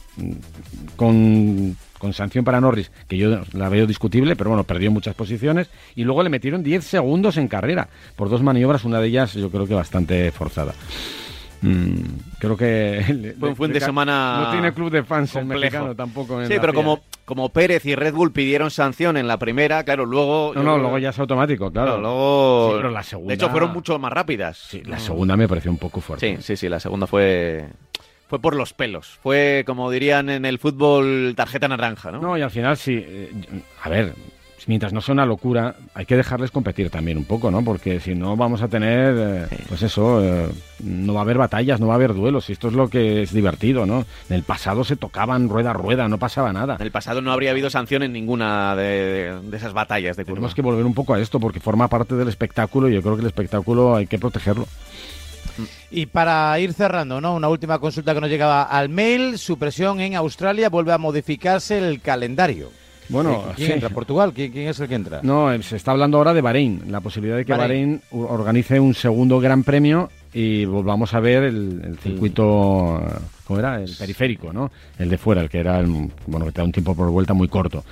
con, 0.95 1.75
con 1.99 2.13
sanción 2.13 2.43
para 2.43 2.59
Norris, 2.59 2.91
que 3.07 3.17
yo 3.17 3.41
la 3.53 3.69
veo 3.69 3.85
discutible, 3.85 4.35
pero 4.35 4.49
bueno, 4.49 4.63
perdió 4.63 4.89
muchas 4.89 5.13
posiciones, 5.13 5.69
y 5.95 6.03
luego 6.03 6.23
le 6.23 6.29
metieron 6.29 6.63
10 6.63 6.83
segundos 6.83 7.37
en 7.37 7.47
carrera, 7.47 7.87
por 8.15 8.29
dos 8.29 8.41
maniobras, 8.41 8.83
una 8.85 8.99
de 8.99 9.07
ellas 9.09 9.33
yo 9.33 9.51
creo 9.51 9.67
que 9.67 9.75
bastante 9.75 10.31
forzada. 10.31 10.73
Mm, 11.61 11.95
creo 12.39 12.55
que 12.55 13.33
Fue 13.39 13.49
un 13.49 13.55
fin 13.57 13.73
de 13.73 13.81
semana 13.81 14.43
no 14.45 14.51
tiene 14.51 14.71
club 14.73 14.89
de 14.89 15.03
fans 15.03 15.35
el 15.35 15.41
complejo. 15.41 15.61
mexicano 15.61 15.93
tampoco 15.93 16.41
en 16.41 16.47
Sí, 16.47 16.53
pero 16.61 16.71
FIA. 16.71 16.81
como, 16.81 17.01
como 17.25 17.49
Pérez 17.49 17.85
y 17.85 17.95
Red 17.95 18.13
Bull 18.13 18.31
pidieron 18.31 18.71
sanción 18.71 19.17
en 19.17 19.27
la 19.27 19.37
primera, 19.37 19.83
claro, 19.83 20.05
luego... 20.05 20.53
no 20.55 20.63
no 20.63 20.71
creo- 20.71 20.77
luego 20.83 20.97
ya 20.99 21.09
es 21.09 21.19
automático 21.19 21.69
claro 21.69 21.87
Claro, 21.95 22.01
luego... 22.01 22.69
Sí, 22.69 22.77
pero 22.77 22.91
la 22.91 23.03
segunda 23.03 23.27
De 23.31 23.35
hecho, 23.35 23.49
fueron 23.49 23.73
mucho 23.73 23.99
más 23.99 24.13
rápidas. 24.13 24.57
Sí, 24.57 24.81
la 24.85 24.99
segunda 24.99 25.35
me 25.35 25.49
pareció 25.49 25.69
un 25.69 25.77
poco 25.77 25.99
fuerte 25.99 26.37
Sí, 26.37 26.41
sí, 26.41 26.55
sí, 26.55 26.69
la 26.69 26.79
segunda 26.79 27.07
fue... 27.07 27.67
Fue 28.29 28.39
por 28.39 28.55
los 28.55 28.73
pelos. 28.73 29.17
Fue, 29.23 29.63
como 29.65 29.89
dirían 29.89 30.29
en 30.29 30.45
el 30.45 30.59
fútbol, 30.59 31.33
tarjeta 31.35 31.67
naranja, 31.67 32.11
¿no? 32.11 32.21
No, 32.21 32.37
y 32.37 32.41
al 32.41 32.51
final 32.51 32.77
sí. 32.77 33.03
eh, 33.03 33.31
a 33.83 33.89
ver, 33.89 34.13
mientras 34.67 34.93
no 34.93 35.01
sea 35.01 35.13
una 35.13 35.25
locura, 35.25 35.75
hay 35.95 36.05
que 36.05 36.15
dejarles 36.15 36.51
competir 36.51 36.91
también 36.91 37.17
un 37.17 37.25
poco, 37.25 37.49
¿no? 37.49 37.63
Porque 37.63 37.99
si 37.99 38.13
no 38.13 38.37
vamos 38.37 38.61
a 38.61 38.67
tener, 38.67 39.15
eh, 39.17 39.57
pues 39.67 39.81
eso, 39.81 40.23
eh, 40.23 40.47
no 40.83 41.15
va 41.15 41.21
a 41.21 41.23
haber 41.23 41.39
batallas, 41.39 41.79
no 41.79 41.87
va 41.87 41.93
a 41.93 41.95
haber 41.95 42.13
duelos. 42.13 42.47
Y 42.49 42.53
esto 42.53 42.67
es 42.67 42.75
lo 42.75 42.87
que 42.87 43.23
es 43.23 43.33
divertido, 43.33 43.87
¿no? 43.87 44.05
En 44.29 44.35
el 44.35 44.43
pasado 44.43 44.83
se 44.83 44.95
tocaban 44.95 45.49
rueda 45.49 45.71
a 45.71 45.73
rueda, 45.73 46.07
no 46.07 46.19
pasaba 46.19 46.53
nada. 46.53 46.75
En 46.75 46.83
el 46.83 46.91
pasado 46.91 47.21
no 47.21 47.31
habría 47.31 47.49
habido 47.49 47.71
sanción 47.71 48.03
en 48.03 48.13
ninguna 48.13 48.75
de, 48.75 49.39
de 49.41 49.57
esas 49.57 49.73
batallas 49.73 50.17
de 50.17 50.23
curva. 50.23 50.35
Tenemos 50.35 50.53
que 50.53 50.61
volver 50.61 50.85
un 50.85 50.93
poco 50.93 51.15
a 51.15 51.19
esto 51.19 51.39
porque 51.39 51.59
forma 51.59 51.87
parte 51.87 52.13
del 52.13 52.27
espectáculo 52.27 52.89
y 52.89 52.93
yo 52.93 53.01
creo 53.01 53.15
que 53.15 53.21
el 53.21 53.27
espectáculo 53.27 53.95
hay 53.95 54.05
que 54.05 54.19
protegerlo. 54.19 54.67
Y 55.91 56.05
para 56.05 56.59
ir 56.59 56.73
cerrando, 56.73 57.19
¿no? 57.21 57.35
Una 57.35 57.49
última 57.49 57.79
consulta 57.79 58.13
que 58.13 58.21
nos 58.21 58.29
llegaba 58.29 58.63
al 58.63 58.89
mail. 58.89 59.37
Supresión 59.37 59.99
en 59.99 60.15
Australia 60.15 60.69
vuelve 60.69 60.93
a 60.93 60.97
modificarse 60.97 61.77
el 61.77 62.01
calendario. 62.01 62.69
Bueno, 63.09 63.43
¿Quién 63.55 63.67
sí. 63.67 63.73
entra? 63.73 63.89
¿Portugal? 63.89 64.33
¿Quién, 64.35 64.51
quién 64.51 64.67
es 64.67 64.79
el 64.79 64.87
que 64.87 64.93
entra? 64.93 65.19
No, 65.23 65.51
eh, 65.51 65.63
se 65.63 65.77
está 65.77 65.91
hablando 65.91 66.17
ahora 66.19 66.31
de 66.31 66.41
Bahrein, 66.41 66.83
la 66.91 67.01
posibilidad 67.01 67.37
de 67.37 67.45
que 67.45 67.53
Bahrein. 67.53 68.03
Bahrein, 68.11 68.29
organice 68.29 68.79
un 68.79 68.93
segundo 68.93 69.39
gran 69.39 69.63
premio 69.63 70.11
y 70.31 70.65
volvamos 70.65 71.11
a 71.15 71.19
ver 71.19 71.45
el, 71.45 71.81
el 71.83 71.97
circuito, 71.97 73.01
¿cómo 73.45 73.59
era? 73.59 73.81
El 73.81 73.95
periférico, 73.97 74.53
¿no? 74.53 74.71
El 74.99 75.09
de 75.09 75.17
fuera, 75.17 75.41
el 75.41 75.49
que 75.49 75.59
era, 75.59 75.79
el, 75.79 75.87
bueno, 76.27 76.45
que 76.45 76.51
te 76.51 76.61
da 76.61 76.65
un 76.65 76.71
tiempo 76.71 76.93
por 76.95 77.09
vuelta 77.09 77.33
muy 77.33 77.47
corto. 77.47 77.83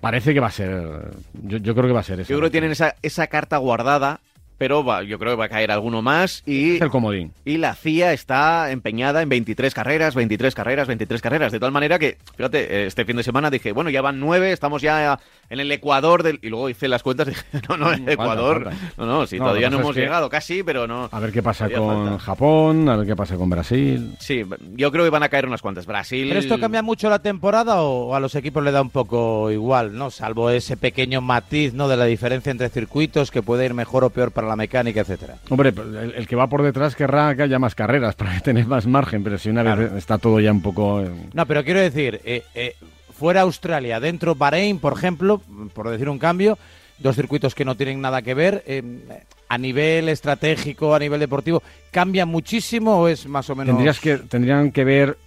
Parece 0.00 0.34
que 0.34 0.40
va 0.40 0.48
a 0.48 0.50
ser, 0.50 1.12
yo, 1.44 1.58
yo 1.58 1.72
creo 1.72 1.86
que 1.86 1.92
va 1.92 2.00
a 2.00 2.02
ser 2.02 2.18
eso. 2.18 2.30
Yo 2.30 2.38
creo 2.38 2.48
que 2.48 2.52
tienen 2.52 2.72
esa, 2.72 2.96
esa 3.02 3.28
carta 3.28 3.58
guardada, 3.58 4.18
pero 4.58 4.84
va- 4.84 5.02
yo 5.02 5.18
creo 5.18 5.32
que 5.32 5.36
va 5.38 5.44
a 5.46 5.48
caer 5.48 5.70
alguno 5.70 6.02
más 6.02 6.42
y... 6.46 6.76
Es 6.76 6.82
el 6.82 6.90
comodín. 6.90 7.32
Y 7.44 7.58
la 7.58 7.74
CIA 7.74 8.12
está 8.12 8.70
empeñada 8.70 9.22
en 9.22 9.28
23 9.28 9.74
carreras, 9.74 10.14
23 10.14 10.54
carreras, 10.54 10.88
23 10.88 11.20
carreras. 11.22 11.52
De 11.52 11.60
tal 11.60 11.72
manera 11.72 11.98
que, 11.98 12.16
fíjate, 12.36 12.82
eh, 12.82 12.86
este 12.86 13.04
fin 13.04 13.16
de 13.16 13.22
semana 13.22 13.50
dije, 13.50 13.72
bueno, 13.72 13.90
ya 13.90 14.02
van 14.02 14.18
nueve, 14.20 14.52
estamos 14.52 14.82
ya 14.82 15.18
en 15.50 15.60
el 15.60 15.70
Ecuador 15.72 16.22
del... 16.22 16.38
Y 16.42 16.48
luego 16.48 16.68
hice 16.68 16.88
las 16.88 17.02
cuentas 17.02 17.28
y 17.28 17.30
dije, 17.30 17.44
no, 17.68 17.76
no, 17.76 17.90
el 17.90 17.98
Falta, 17.98 18.12
Ecuador... 18.12 18.64
falta. 18.64 18.92
No, 18.96 19.06
no, 19.06 19.26
sí, 19.26 19.38
No, 19.38 19.44
todavía 19.46 19.70
no 19.70 19.80
hemos 19.80 19.96
llegado, 19.96 20.28
casi, 20.28 20.62
pero 20.62 20.86
no... 20.86 21.08
A 21.10 21.20
ver 21.20 21.32
qué 21.32 21.42
pasa 21.42 21.68
todavía 21.68 21.78
con 21.78 22.08
falta. 22.08 22.24
Japón, 22.24 22.88
a 22.88 22.96
ver 22.96 23.06
qué 23.06 23.16
pasa 23.16 23.36
con 23.36 23.50
Brasil. 23.50 24.14
Sí, 24.18 24.44
yo 24.74 24.92
creo 24.92 25.04
que 25.04 25.10
van 25.10 25.22
a 25.22 25.28
caer 25.28 25.46
unas 25.46 25.62
cuantas. 25.62 25.86
Brasil... 25.86 26.26
¿Pero 26.28 26.40
esto 26.40 26.58
cambia 26.60 26.82
mucho 26.82 27.08
la 27.10 27.20
temporada 27.20 27.82
o 27.82 28.14
a 28.14 28.20
los 28.20 28.34
equipos 28.34 28.62
le 28.62 28.72
da 28.72 28.82
un 28.82 28.90
poco 28.90 29.50
igual, 29.50 29.96
¿no? 29.96 30.10
Salvo 30.10 30.50
ese 30.50 30.76
pequeño 30.76 31.20
matiz, 31.20 31.74
¿no? 31.74 31.88
De 31.88 31.96
la 31.96 32.04
diferencia 32.04 32.50
entre 32.50 32.68
circuitos 32.68 33.30
que 33.30 33.42
puede 33.42 33.66
ir 33.66 33.74
mejor 33.74 34.04
o 34.04 34.10
peor 34.10 34.30
para 34.30 34.46
la 34.48 34.56
mecánica, 34.56 35.00
etcétera. 35.00 35.36
Hombre, 35.48 35.70
el, 35.70 36.14
el 36.16 36.26
que 36.26 36.36
va 36.36 36.48
por 36.48 36.62
detrás 36.62 36.94
querrá 36.96 37.34
que 37.34 37.42
haya 37.42 37.58
más 37.58 37.74
carreras 37.74 38.14
para 38.16 38.40
tener 38.40 38.66
más 38.66 38.86
margen, 38.86 39.22
pero 39.22 39.38
si 39.38 39.50
una 39.50 39.62
vez 39.62 39.92
está 39.92 40.18
todo 40.18 40.40
ya 40.40 40.52
un 40.52 40.62
poco... 40.62 41.04
No, 41.32 41.46
pero 41.46 41.64
quiero 41.64 41.80
decir, 41.80 42.20
eh, 42.24 42.44
eh, 42.54 42.76
fuera 43.18 43.42
Australia, 43.42 44.00
dentro 44.00 44.34
Bahrein, 44.34 44.78
por 44.78 44.92
ejemplo, 44.92 45.40
por 45.72 45.88
decir 45.90 46.08
un 46.08 46.18
cambio, 46.18 46.58
dos 46.98 47.16
circuitos 47.16 47.54
que 47.54 47.64
no 47.64 47.76
tienen 47.76 48.00
nada 48.00 48.22
que 48.22 48.34
ver, 48.34 48.62
eh, 48.66 48.82
a 49.48 49.58
nivel 49.58 50.08
estratégico, 50.08 50.94
a 50.94 50.98
nivel 50.98 51.20
deportivo, 51.20 51.62
¿cambia 51.90 52.26
muchísimo 52.26 52.98
o 52.98 53.08
es 53.08 53.26
más 53.26 53.48
o 53.50 53.54
menos...? 53.54 53.74
Tendrías 53.74 54.00
que, 54.00 54.18
tendrían 54.18 54.72
que 54.72 54.84
ver 54.84 55.18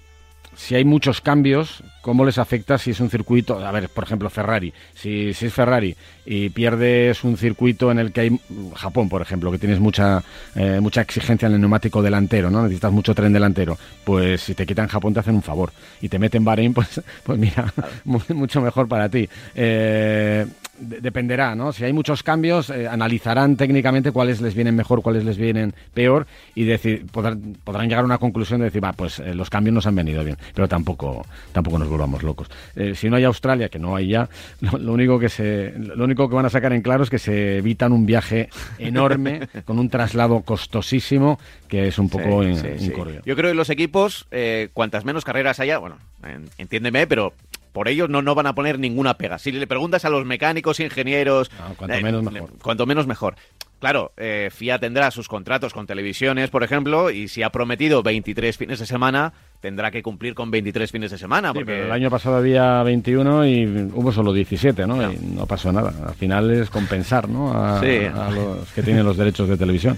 si 0.55 0.75
hay 0.75 0.83
muchos 0.83 1.21
cambios, 1.21 1.83
¿cómo 2.01 2.25
les 2.25 2.37
afecta 2.37 2.77
si 2.77 2.91
es 2.91 2.99
un 2.99 3.09
circuito? 3.09 3.65
A 3.65 3.71
ver, 3.71 3.89
por 3.89 4.03
ejemplo, 4.03 4.29
Ferrari. 4.29 4.73
Si, 4.93 5.33
si 5.33 5.45
es 5.45 5.53
Ferrari 5.53 5.95
y 6.31 6.51
pierdes 6.51 7.23
un 7.23 7.37
circuito 7.37 7.89
en 7.89 7.97
el 7.97 8.11
que 8.11 8.21
hay 8.21 8.39
Japón, 8.75 9.09
por 9.09 9.19
ejemplo, 9.19 9.51
que 9.51 9.57
tienes 9.57 9.79
mucha 9.79 10.23
eh, 10.53 10.79
mucha 10.79 11.01
exigencia 11.01 11.47
en 11.47 11.53
el 11.53 11.59
neumático 11.59 12.03
delantero, 12.03 12.51
¿no? 12.51 12.61
Necesitas 12.61 12.91
mucho 12.91 13.15
tren 13.15 13.33
delantero. 13.33 13.75
Pues 14.03 14.41
si 14.41 14.53
te 14.53 14.67
quitan 14.67 14.87
Japón 14.87 15.11
te 15.11 15.21
hacen 15.21 15.33
un 15.33 15.41
favor 15.41 15.71
y 15.99 16.07
te 16.07 16.19
meten 16.19 16.45
Bahrein, 16.45 16.71
pues, 16.75 17.01
pues 17.23 17.39
mira, 17.39 17.73
mucho 18.05 18.61
mejor 18.61 18.87
para 18.87 19.09
ti. 19.09 19.27
Eh, 19.55 20.45
dependerá, 20.79 21.55
¿no? 21.55 21.71
Si 21.71 21.83
hay 21.83 21.93
muchos 21.93 22.23
cambios, 22.23 22.69
eh, 22.69 22.87
analizarán 22.87 23.55
técnicamente 23.55 24.11
cuáles 24.11 24.41
les 24.41 24.55
vienen 24.55 24.75
mejor, 24.75 25.01
cuáles 25.01 25.25
les 25.25 25.37
vienen 25.37 25.73
peor 25.93 26.27
y 26.55 26.63
decir, 26.63 27.05
podrán, 27.11 27.57
podrán 27.63 27.87
llegar 27.87 28.03
a 28.03 28.05
una 28.05 28.17
conclusión 28.17 28.59
de 28.59 28.65
decir, 28.65 28.83
va, 28.83 28.93
pues 28.93 29.19
eh, 29.19 29.33
los 29.35 29.49
cambios 29.49 29.73
nos 29.73 29.85
han 29.85 29.95
venido 29.95 30.23
bien, 30.23 30.37
pero 30.53 30.67
tampoco, 30.67 31.25
tampoco 31.51 31.79
nos 31.79 31.89
volvamos 31.89 32.23
locos. 32.23 32.49
Eh, 32.75 32.95
si 32.95 33.09
no 33.09 33.17
hay 33.17 33.23
Australia, 33.23 33.69
que 33.69 33.79
no 33.79 33.95
hay 33.95 34.09
ya, 34.09 34.29
lo, 34.61 34.93
único 34.93 35.19
que 35.19 35.29
se, 35.29 35.73
lo 35.77 36.03
único 36.03 36.18
que 36.27 36.35
van 36.35 36.45
a 36.45 36.49
sacar 36.49 36.73
en 36.73 36.81
claro 36.81 37.03
es 37.03 37.09
que 37.09 37.19
se 37.19 37.57
evitan 37.57 37.91
un 37.91 38.05
viaje 38.05 38.49
enorme 38.79 39.47
con 39.63 39.77
un 39.77 39.89
traslado 39.89 40.41
costosísimo 40.41 41.39
que 41.67 41.87
es 41.87 41.99
un 41.99 42.09
poco 42.09 42.43
sí, 42.43 42.91
Yo 43.25 43.35
creo 43.35 43.51
que 43.51 43.53
los 43.53 43.69
equipos, 43.69 44.27
cuantas 44.73 45.05
menos 45.05 45.23
carreras 45.23 45.59
haya, 45.59 45.77
bueno, 45.77 45.97
entiéndeme, 46.57 47.05
pero 47.05 47.33
por 47.71 47.87
ellos 47.87 48.09
no, 48.09 48.21
no 48.21 48.35
van 48.35 48.47
a 48.47 48.55
poner 48.55 48.79
ninguna 48.79 49.15
pega. 49.15 49.37
Si 49.39 49.51
le 49.51 49.67
preguntas 49.67 50.05
a 50.05 50.09
los 50.09 50.25
mecánicos, 50.25 50.79
ingenieros, 50.79 51.49
cuanto 51.77 51.95
eh, 51.95 52.03
menos 52.03 52.23
mejor. 52.23 52.49
Cuanto 52.61 52.85
menos 52.85 53.07
mejor. 53.07 53.35
Claro, 53.79 54.11
eh, 54.17 54.49
FIA 54.51 54.79
tendrá 54.79 55.09
sus 55.11 55.27
contratos 55.27 55.73
con 55.73 55.87
televisiones, 55.87 56.49
por 56.49 56.63
ejemplo, 56.63 57.11
y 57.11 57.29
si 57.29 57.43
ha 57.43 57.49
prometido 57.51 58.03
23 58.03 58.57
fines 58.57 58.79
de 58.79 58.85
semana, 58.85 59.33
tendrá 59.59 59.91
que 59.91 60.01
cumplir 60.01 60.33
con 60.33 60.51
23 60.51 60.91
fines 60.91 61.11
de 61.11 61.17
semana. 61.17 61.53
porque... 61.53 61.83
el 61.83 61.91
año 61.91 62.09
pasado 62.09 62.37
había 62.37 62.81
21 62.83 63.45
y 63.45 63.91
hubo 63.93 64.11
solo 64.11 64.33
17, 64.33 64.87
¿no? 64.87 64.95
No, 64.95 65.11
y 65.11 65.17
no 65.17 65.45
pasó 65.45 65.71
nada. 65.71 65.93
Al 66.07 66.15
final 66.15 66.49
es 66.51 66.69
compensar, 66.69 67.27
¿no? 67.27 67.51
A, 67.53 67.81
los 68.31 68.69
que 68.71 68.83
tienen 68.83 69.05
los 69.05 69.17
derechos 69.17 69.49
de 69.49 69.57
televisión. 69.57 69.97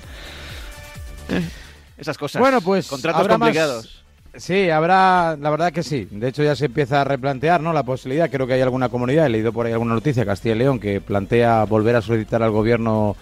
Esas 1.98 2.18
cosas. 2.18 2.40
Bueno, 2.40 2.62
pues 2.62 2.88
contratos 2.88 3.28
complicados. 3.28 4.02
Sí, 4.36 4.70
habrá, 4.70 5.36
la 5.40 5.50
verdad 5.50 5.74
que 5.74 5.84
sí. 5.84 6.08
De 6.10 6.30
hecho 6.30 6.42
ya 6.42 6.56
se 6.56 6.66
empieza 6.66 7.02
a 7.02 7.04
replantear, 7.04 7.62
¿no? 7.62 7.74
La 7.74 7.84
posibilidad. 7.84 8.30
Creo 8.30 8.48
que 8.48 8.54
hay 8.54 8.62
alguna 8.62 8.88
comunidad, 8.88 9.26
he 9.26 9.30
leído 9.30 9.52
por 9.52 9.66
ahí 9.66 9.74
alguna 9.74 9.94
noticia, 9.94 10.26
Castilla 10.26 10.56
y 10.56 10.60
León, 10.60 10.80
que 10.80 11.02
plantea 11.02 11.66
volver 11.66 11.98
a 11.98 12.02
solicitar 12.02 12.42
al 12.42 12.52
gobierno 12.52 13.18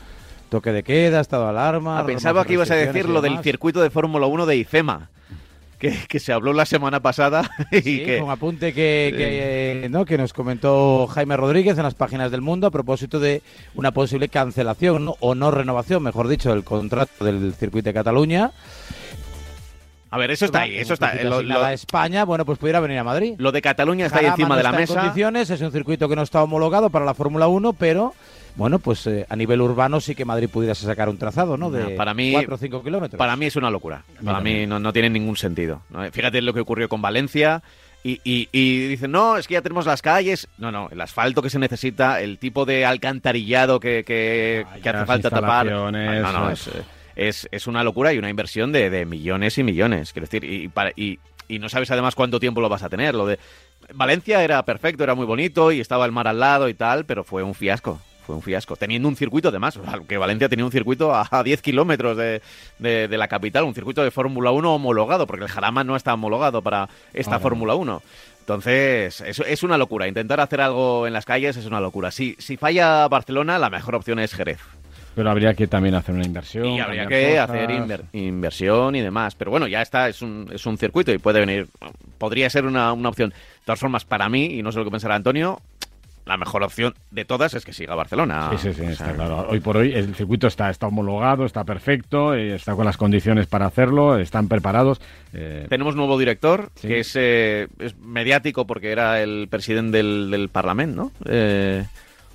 toque 0.49 0.71
de 0.71 0.83
queda, 0.83 1.19
estado 1.19 1.43
de 1.43 1.49
alarma. 1.49 1.99
Ah, 1.99 2.05
pensaba 2.05 2.45
que 2.45 2.53
ibas 2.53 2.69
a 2.69 2.75
decir 2.75 3.09
lo 3.09 3.21
del 3.21 3.39
circuito 3.39 3.81
de 3.81 3.89
Fórmula 3.89 4.27
1 4.27 4.45
de 4.45 4.57
IFEMA. 4.57 5.09
Que, 5.79 6.19
se 6.19 6.33
habló 6.33 6.51
la 6.51 6.65
semana 6.65 6.99
pasada 6.99 7.49
y 7.71 7.81
sí, 7.81 8.03
que 8.03 8.21
un 8.21 8.29
apunte 8.29 8.73
que, 8.73 9.13
que, 9.81 9.87
¿no? 9.89 10.03
que 10.03 10.17
nos 10.17 10.33
comentó 10.33 11.07
Jaime 11.07 11.37
Rodríguez 11.37 11.77
en 11.77 11.83
las 11.83 11.95
páginas 11.95 12.31
del 12.31 12.41
mundo 12.41 12.67
a 12.67 12.71
propósito 12.71 13.19
de 13.19 13.41
una 13.75 13.91
posible 13.91 14.27
cancelación 14.27 15.13
o 15.19 15.35
no 15.35 15.51
renovación, 15.51 16.03
mejor 16.03 16.27
dicho, 16.27 16.49
del 16.49 16.65
contrato 16.65 17.23
del 17.23 17.53
circuito 17.53 17.89
de 17.89 17.93
Cataluña 17.93 18.51
a 20.11 20.17
ver, 20.17 20.31
eso 20.31 20.45
está 20.45 20.61
ahí, 20.61 20.75
eso 20.75 20.95
está. 20.95 21.13
Lo, 21.23 21.43
lo, 21.43 21.67
España, 21.67 22.25
bueno, 22.25 22.43
pues 22.43 22.57
pudiera 22.57 22.79
venir 22.79 22.97
a 22.97 23.03
Madrid. 23.03 23.35
Lo 23.37 23.51
de 23.51 23.61
Cataluña 23.61 24.07
está 24.07 24.19
ahí 24.19 24.25
encima 24.25 24.57
de 24.57 24.63
la 24.63 24.71
mesa. 24.71 24.93
En 24.93 24.99
condiciones, 24.99 25.49
es 25.51 25.61
un 25.61 25.71
circuito 25.71 26.09
que 26.09 26.15
no 26.15 26.23
está 26.23 26.41
homologado 26.41 26.89
para 26.89 27.05
la 27.05 27.13
Fórmula 27.13 27.47
1, 27.47 27.73
pero 27.73 28.15
bueno, 28.59 28.79
pues 28.79 29.07
eh, 29.07 29.25
a 29.29 29.37
nivel 29.37 29.61
urbano 29.61 30.01
sí 30.01 30.15
que 30.15 30.25
Madrid 30.25 30.49
pudiera 30.49 30.75
sacar 30.75 31.07
un 31.07 31.17
trazado, 31.17 31.55
¿no? 31.55 31.71
De 31.71 31.95
para 31.95 32.13
mí, 32.13 32.33
4 32.33 32.55
o 32.55 32.57
5 32.57 32.83
kilómetros. 32.83 33.17
Para 33.17 33.37
mí 33.37 33.45
es 33.45 33.55
una 33.55 33.71
locura. 33.71 34.03
Para 34.23 34.41
mí 34.41 34.67
no, 34.67 34.79
no 34.79 34.91
tiene 34.91 35.09
ningún 35.09 35.37
sentido. 35.37 35.81
Fíjate 36.11 36.41
lo 36.41 36.53
que 36.53 36.59
ocurrió 36.59 36.89
con 36.89 37.01
Valencia. 37.01 37.63
Y, 38.03 38.19
y, 38.23 38.87
dicen, 38.87 39.11
no, 39.11 39.37
es 39.37 39.47
que 39.47 39.53
ya 39.53 39.61
tenemos 39.61 39.85
las 39.85 40.01
calles. 40.01 40.49
No, 40.57 40.73
no, 40.73 40.89
el 40.91 40.99
asfalto 40.99 41.41
que 41.41 41.49
se 41.49 41.57
necesita, 41.57 42.21
el 42.21 42.37
tipo 42.37 42.65
de 42.65 42.85
alcantarillado 42.85 43.79
que, 43.79 44.03
que, 44.03 44.65
Ah, 44.69 44.77
que 44.83 44.89
hace 44.89 45.05
falta 45.05 45.29
tapar. 45.29 45.65
No, 45.65 45.89
no, 45.89 46.49
es, 46.51 46.69
es, 47.15 47.47
es, 47.51 47.67
una 47.67 47.81
locura 47.81 48.13
y 48.13 48.17
una 48.17 48.29
inversión 48.29 48.73
de, 48.73 48.89
de 48.89 49.05
millones 49.05 49.57
y 49.57 49.63
millones. 49.63 50.11
Quiero 50.11 50.27
decir, 50.27 50.43
y, 50.43 50.67
para, 50.67 50.91
y, 50.97 51.19
y, 51.47 51.59
no 51.59 51.69
sabes 51.69 51.91
además 51.91 52.15
cuánto 52.15 52.41
tiempo 52.41 52.59
lo 52.59 52.67
vas 52.67 52.83
a 52.83 52.89
tener. 52.89 53.15
Lo 53.15 53.25
de 53.25 53.39
Valencia 53.93 54.43
era 54.43 54.63
perfecto, 54.63 55.03
era 55.03 55.15
muy 55.15 55.25
bonito 55.25 55.71
y 55.71 55.79
estaba 55.79 56.05
el 56.05 56.11
mar 56.11 56.27
al 56.27 56.39
lado 56.39 56.67
y 56.67 56.73
tal, 56.73 57.05
pero 57.05 57.23
fue 57.23 57.41
un 57.43 57.55
fiasco. 57.55 58.01
Fue 58.29 58.35
un 58.35 58.43
fiasco. 58.43 58.75
Teniendo 58.75 59.07
un 59.07 59.15
circuito, 59.15 59.49
además, 59.49 59.79
que 60.07 60.19
Valencia 60.19 60.47
tenía 60.47 60.63
un 60.63 60.71
circuito 60.71 61.15
a, 61.15 61.27
a 61.31 61.41
10 61.41 61.63
kilómetros 61.63 62.15
de, 62.15 62.43
de, 62.77 63.07
de, 63.07 63.17
la 63.17 63.27
capital, 63.27 63.63
un 63.63 63.73
circuito 63.73 64.03
de 64.03 64.11
Fórmula 64.11 64.51
1 64.51 64.75
homologado, 64.75 65.25
porque 65.25 65.45
el 65.45 65.49
Jarama 65.49 65.83
no 65.83 65.95
está 65.95 66.13
homologado 66.13 66.61
para 66.61 66.89
esta 67.11 67.37
ah, 67.37 67.39
Fórmula 67.39 67.73
1. 67.73 68.03
Entonces, 68.41 69.21
es, 69.21 69.39
es, 69.39 69.63
una 69.63 69.79
locura. 69.79 70.07
Intentar 70.07 70.39
hacer 70.41 70.61
algo 70.61 71.07
en 71.07 71.13
las 71.13 71.25
calles 71.25 71.57
es 71.57 71.65
una 71.65 71.81
locura. 71.81 72.11
Si, 72.11 72.35
si 72.37 72.55
falla 72.55 73.07
Barcelona, 73.07 73.57
la 73.57 73.71
mejor 73.71 73.95
opción 73.95 74.19
es 74.19 74.31
Jerez. 74.35 74.59
Pero 75.15 75.31
habría 75.31 75.55
que 75.55 75.65
también 75.65 75.95
hacer 75.95 76.13
una 76.13 76.23
inversión. 76.23 76.67
Y 76.67 76.79
habría 76.79 77.07
que 77.07 77.31
cosas. 77.31 77.49
hacer 77.49 77.71
inver 77.71 78.03
inversión 78.13 78.95
y 78.95 79.01
demás. 79.01 79.33
Pero 79.33 79.49
bueno, 79.49 79.67
ya 79.67 79.81
está, 79.81 80.07
es 80.07 80.21
un, 80.21 80.47
es 80.53 80.63
un 80.67 80.77
circuito 80.77 81.11
y 81.11 81.17
puede 81.17 81.39
venir. 81.39 81.67
Podría 82.19 82.47
ser 82.51 82.67
una, 82.67 82.93
una 82.93 83.09
opción. 83.09 83.31
De 83.31 83.65
todas 83.65 83.79
formas, 83.79 84.05
para 84.05 84.29
mí, 84.29 84.59
y 84.59 84.61
no 84.61 84.71
sé 84.71 84.77
lo 84.77 84.85
que 84.85 84.91
pensará 84.91 85.15
Antonio, 85.15 85.59
la 86.29 86.37
mejor 86.37 86.61
opción 86.63 86.93
de 87.09 87.25
todas 87.25 87.55
es 87.55 87.65
que 87.65 87.73
siga 87.73 87.95
Barcelona. 87.95 88.51
Sí, 88.51 88.57
sí, 88.57 88.73
sí, 88.73 88.81
o 88.81 88.83
sea, 88.85 88.91
está 88.91 89.13
claro. 89.15 89.47
Hoy 89.49 89.59
por 89.59 89.77
hoy 89.77 89.93
el 89.93 90.13
circuito 90.13 90.45
está, 90.45 90.69
está 90.69 90.85
homologado, 90.85 91.43
está 91.43 91.63
perfecto, 91.63 92.35
eh, 92.35 92.53
está 92.53 92.75
con 92.75 92.85
las 92.85 92.97
condiciones 92.97 93.47
para 93.47 93.65
hacerlo, 93.65 94.17
están 94.19 94.47
preparados. 94.47 95.01
Eh... 95.33 95.65
Tenemos 95.69 95.95
nuevo 95.95 96.19
director, 96.19 96.69
sí. 96.75 96.87
que 96.87 96.99
es, 96.99 97.15
eh, 97.15 97.67
es, 97.79 97.97
mediático 97.97 98.67
porque 98.67 98.91
era 98.91 99.23
el 99.23 99.47
presidente 99.49 99.97
del, 99.97 100.29
del 100.29 100.49
Parlamento, 100.49 100.95
¿no? 100.95 101.11
Eh, 101.25 101.83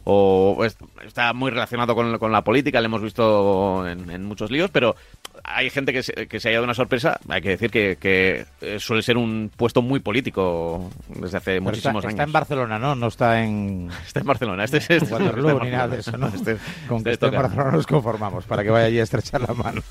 o 0.05 0.65
está 1.05 1.33
muy 1.33 1.51
relacionado 1.51 1.95
con, 1.95 2.19
con, 2.19 2.31
la 2.31 2.45
política, 2.45 2.81
le 2.81 2.87
hemos 2.87 3.03
visto 3.03 3.89
en, 3.89 4.11
en, 4.11 4.25
muchos 4.25 4.51
líos, 4.51 4.71
pero 4.71 4.95
hay 5.43 5.71
gente 5.71 5.93
que 5.93 6.03
se, 6.03 6.27
que 6.27 6.41
se 6.41 6.49
ha 6.49 6.53
dado 6.53 6.65
una 6.65 6.75
sorpresa. 6.75 7.19
Hay 7.29 7.41
que 7.41 7.51
decir 7.51 7.71
que, 7.71 7.97
que, 7.99 8.47
suele 8.79 9.03
ser 9.03 9.17
un 9.17 9.51
puesto 9.55 9.83
muy 9.83 10.01
político 10.01 10.91
desde 11.09 11.39
hace 11.39 11.51
pero 11.53 11.63
muchísimos 11.63 11.97
está, 11.97 12.09
años. 12.09 12.13
Está 12.13 12.23
en 12.25 12.33
Barcelona, 12.33 12.79
¿no? 12.79 12.95
No 12.95 13.09
está 13.09 13.43
en. 13.43 13.91
Está 14.07 14.21
en 14.21 14.27
Barcelona. 14.27 14.65
Este 14.65 14.79
es 14.79 14.91
este, 14.91 15.13
Waterloo 15.13 15.61
ni 15.65 15.71
nada 15.71 15.89
de 15.89 16.01
eso, 16.01 16.17
¿no? 16.17 16.29
Este, 16.35 16.57
con 16.89 17.03
que 17.03 17.13
esté 17.13 17.27
en 17.27 17.35
Barcelona 17.35 17.71
nos 17.73 17.87
conformamos 17.87 18.45
para 18.45 18.63
que 18.63 18.71
vaya 18.71 18.87
allí 18.87 18.99
a 18.99 19.03
estrechar 19.03 19.41
la 19.41 19.55
mano. 19.55 19.83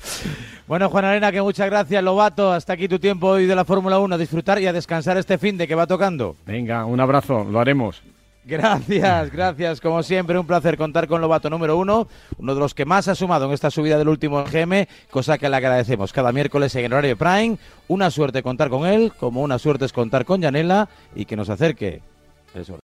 Bueno, 0.66 0.88
Juan 0.90 1.04
Arena, 1.04 1.32
que 1.32 1.42
muchas 1.42 1.66
gracias, 1.66 2.02
Lobato. 2.02 2.52
Hasta 2.52 2.74
aquí 2.74 2.86
tu 2.86 2.98
tiempo 2.98 3.28
hoy 3.28 3.46
de 3.46 3.54
la 3.54 3.64
Fórmula 3.64 3.98
1. 3.98 4.14
A 4.14 4.18
disfrutar 4.18 4.60
y 4.60 4.66
a 4.66 4.72
descansar 4.72 5.16
este 5.16 5.38
fin 5.38 5.56
de 5.56 5.66
que 5.66 5.74
va 5.74 5.86
tocando. 5.86 6.36
Venga, 6.46 6.84
un 6.84 7.00
abrazo, 7.00 7.44
lo 7.44 7.60
haremos. 7.60 8.02
Gracias, 8.44 9.32
gracias. 9.32 9.80
Como 9.80 10.02
siempre, 10.02 10.38
un 10.38 10.46
placer 10.46 10.76
contar 10.76 11.08
con 11.08 11.20
Lobato 11.20 11.48
número 11.48 11.78
uno, 11.78 12.06
uno 12.36 12.54
de 12.54 12.60
los 12.60 12.74
que 12.74 12.84
más 12.84 13.08
ha 13.08 13.14
sumado 13.14 13.46
en 13.46 13.52
esta 13.52 13.70
subida 13.70 13.96
del 13.96 14.08
último 14.08 14.44
GM, 14.44 14.86
cosa 15.10 15.38
que 15.38 15.48
le 15.48 15.56
agradecemos 15.56 16.12
cada 16.12 16.30
miércoles 16.30 16.74
en 16.76 16.84
el 16.84 16.92
horario 16.92 17.16
Prime. 17.16 17.56
Una 17.88 18.10
suerte 18.10 18.42
contar 18.42 18.68
con 18.68 18.86
él, 18.86 19.12
como 19.18 19.42
una 19.42 19.58
suerte 19.58 19.86
es 19.86 19.92
contar 19.92 20.26
con 20.26 20.42
Yanela 20.42 20.88
y 21.14 21.24
que 21.24 21.36
nos 21.36 21.48
acerque. 21.48 22.02
Eso. 22.54 22.80